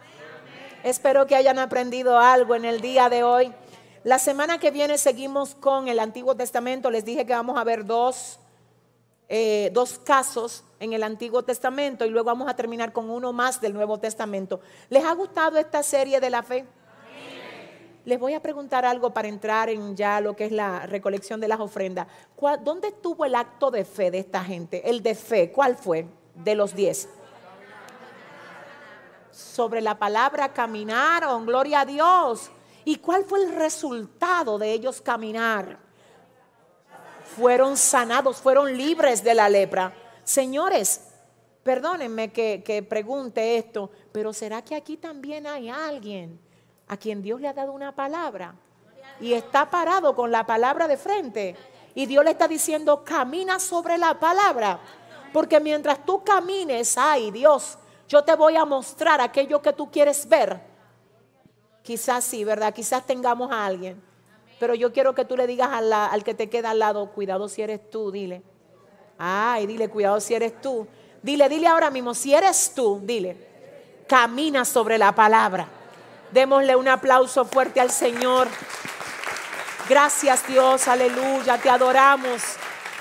[0.83, 3.53] Espero que hayan aprendido algo en el día de hoy.
[4.03, 6.91] La semana que viene seguimos con el Antiguo Testamento.
[6.91, 8.39] Les dije que vamos a ver dos,
[9.29, 13.61] eh, dos casos en el Antiguo Testamento y luego vamos a terminar con uno más
[13.61, 14.59] del Nuevo Testamento.
[14.89, 16.65] ¿Les ha gustado esta serie de la fe?
[18.03, 21.47] Les voy a preguntar algo para entrar en ya lo que es la recolección de
[21.47, 22.07] las ofrendas.
[22.63, 24.89] ¿Dónde estuvo el acto de fe de esta gente?
[24.89, 26.07] El de fe, ¿cuál fue?
[26.35, 27.07] De los diez.
[29.41, 32.51] Sobre la palabra caminaron, gloria a Dios.
[32.85, 35.77] ¿Y cuál fue el resultado de ellos caminar?
[37.35, 39.93] Fueron sanados, fueron libres de la lepra.
[40.23, 41.01] Señores,
[41.63, 46.39] perdónenme que, pregunte esto, pero ¿será que aquí también hay alguien
[46.87, 48.55] a quien Dios le ha dado una palabra
[49.19, 51.55] y está parado con la palabra de frente?
[51.93, 54.79] Y Dios le está diciendo, camina sobre la palabra.
[55.33, 57.77] Porque mientras tú camines, ay Dios,
[58.11, 60.59] yo te voy a mostrar aquello que tú quieres ver.
[61.81, 62.73] Quizás sí, ¿verdad?
[62.73, 64.03] Quizás tengamos a alguien.
[64.59, 67.61] Pero yo quiero que tú le digas al que te queda al lado, cuidado si
[67.61, 68.43] eres tú, dile.
[69.17, 70.85] Ay, dile, cuidado si eres tú.
[71.23, 73.37] Dile, dile ahora mismo, si eres tú, dile,
[74.07, 75.69] camina sobre la palabra.
[76.33, 78.49] Démosle un aplauso fuerte al Señor.
[79.87, 82.41] Gracias Dios, aleluya, te adoramos,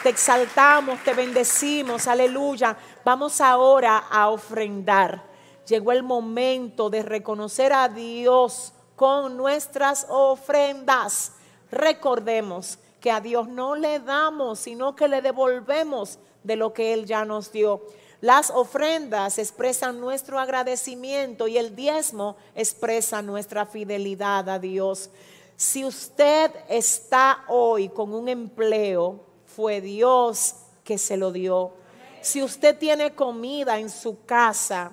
[0.04, 2.76] te exaltamos, te bendecimos, aleluya.
[3.04, 5.22] Vamos ahora a ofrendar.
[5.66, 11.32] Llegó el momento de reconocer a Dios con nuestras ofrendas.
[11.70, 17.06] Recordemos que a Dios no le damos, sino que le devolvemos de lo que Él
[17.06, 17.82] ya nos dio.
[18.20, 25.08] Las ofrendas expresan nuestro agradecimiento y el diezmo expresa nuestra fidelidad a Dios.
[25.56, 31.79] Si usted está hoy con un empleo, fue Dios que se lo dio.
[32.20, 34.92] Si usted tiene comida en su casa,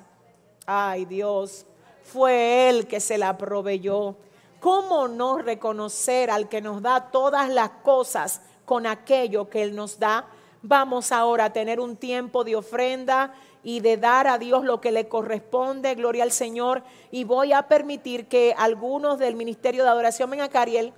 [0.65, 1.65] ay Dios,
[2.03, 4.15] fue Él que se la proveyó.
[4.61, 9.99] ¿Cómo no reconocer al que nos da todas las cosas con aquello que Él nos
[9.99, 10.25] da?
[10.61, 14.91] Vamos ahora a tener un tiempo de ofrenda y de dar a Dios lo que
[14.93, 16.83] le corresponde, gloria al Señor.
[17.11, 20.93] Y voy a permitir que algunos del Ministerio de Adoración, venga Cariel,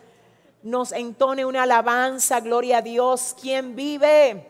[0.61, 3.35] nos entone una alabanza, gloria a Dios.
[3.41, 4.45] ¿Quién vive?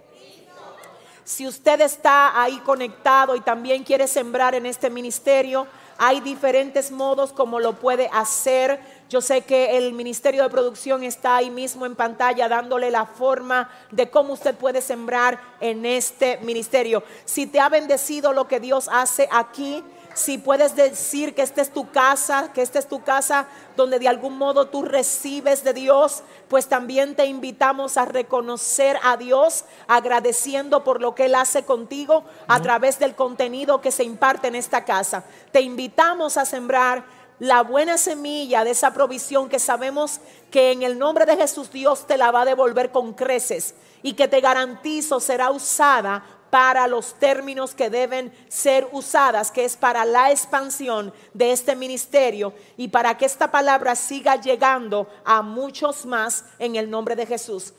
[1.30, 5.68] Si usted está ahí conectado y también quiere sembrar en este ministerio,
[6.00, 8.80] hay diferentes modos como lo puede hacer.
[9.12, 13.70] Yo sé que el Ministerio de Producción está ahí mismo en pantalla dándole la forma
[13.92, 17.04] de cómo usted puede sembrar en este ministerio.
[17.26, 19.84] Si te ha bendecido lo que Dios hace aquí,
[20.20, 23.48] si puedes decir que esta es tu casa, que esta es tu casa
[23.78, 29.16] donde de algún modo tú recibes de Dios, pues también te invitamos a reconocer a
[29.16, 34.50] Dios agradeciendo por lo que Él hace contigo a través del contenido que se imparte
[34.50, 35.24] en esta casa.
[35.54, 37.06] Te invitamos a sembrar
[37.40, 40.20] la buena semilla de esa provisión que sabemos
[40.52, 44.14] que en el nombre de Jesús Dios te la va a devolver con creces y
[44.14, 50.06] que te garantizo será usada para los términos que deben ser usadas, que es para
[50.06, 56.46] la expansión de este ministerio y para que esta palabra siga llegando a muchos más
[56.58, 57.74] en el nombre de Jesús.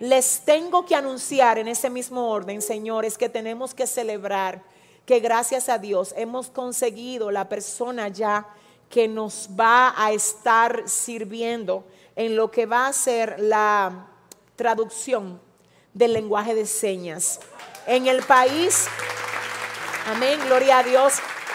[0.00, 4.62] Les tengo que anunciar en ese mismo orden, señores, que tenemos que celebrar
[5.06, 8.46] que gracias a Dios hemos conseguido la persona ya
[8.90, 11.84] que nos va a estar sirviendo
[12.16, 14.08] en lo que va a ser la
[14.56, 15.40] traducción
[15.94, 17.40] del lenguaje de señas
[17.86, 18.86] en el país.
[20.06, 21.14] Amén, gloria a Dios.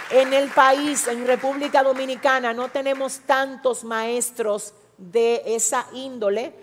[0.09, 6.53] En el país, en República Dominicana, no tenemos tantos maestros de esa índole,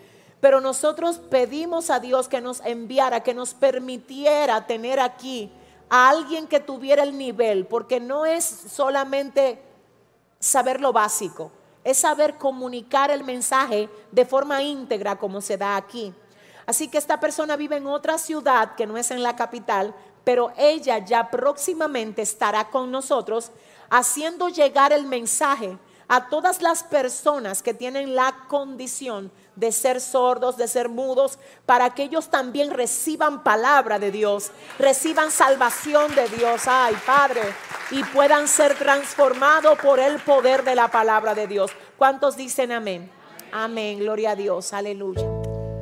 [0.41, 5.51] pero nosotros pedimos a Dios que nos enviara, que nos permitiera tener aquí
[5.89, 9.62] a alguien que tuviera el nivel, porque no es solamente
[10.39, 11.51] saber lo básico,
[11.85, 16.14] es saber comunicar el mensaje de forma íntegra como se da aquí.
[16.69, 20.53] Así que esta persona vive en otra ciudad que no es en la capital, pero
[20.59, 23.53] ella ya próximamente estará con nosotros
[23.89, 30.59] haciendo llegar el mensaje a todas las personas que tienen la condición de ser sordos,
[30.59, 36.64] de ser mudos, para que ellos también reciban palabra de Dios, reciban salvación de Dios,
[36.66, 37.41] ay Padre,
[37.91, 41.71] y puedan ser transformados por el poder de la palabra de Dios.
[41.97, 43.11] ¿Cuántos dicen amén?
[43.53, 45.38] Amén, gloria a Dios, aleluya.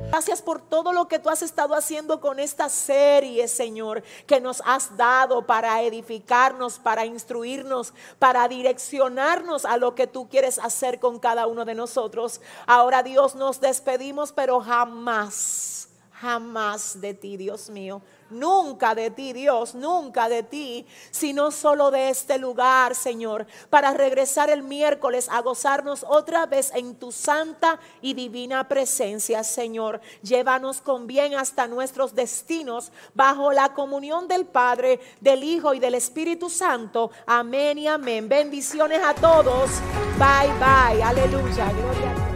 [0.08, 4.62] Gracias por todo lo que tú has estado haciendo con esta serie, Señor, que nos
[4.64, 11.18] has dado para edificarnos, para instruirnos, para direccionarnos a lo que tú quieres hacer con
[11.18, 12.40] cada uno de nosotros.
[12.66, 15.85] Ahora, Dios, nos despedimos, pero jamás,
[16.20, 22.10] jamás de ti, Dios mío nunca de ti, Dios, nunca de ti, sino solo de
[22.10, 28.14] este lugar, Señor, para regresar el miércoles a gozarnos otra vez en tu santa y
[28.14, 30.00] divina presencia, Señor.
[30.22, 35.94] Llévanos con bien hasta nuestros destinos bajo la comunión del Padre, del Hijo y del
[35.94, 37.10] Espíritu Santo.
[37.26, 38.28] Amén y amén.
[38.28, 39.70] Bendiciones a todos.
[40.18, 41.02] Bye, bye.
[41.02, 41.70] Aleluya.
[41.72, 42.35] Gloria a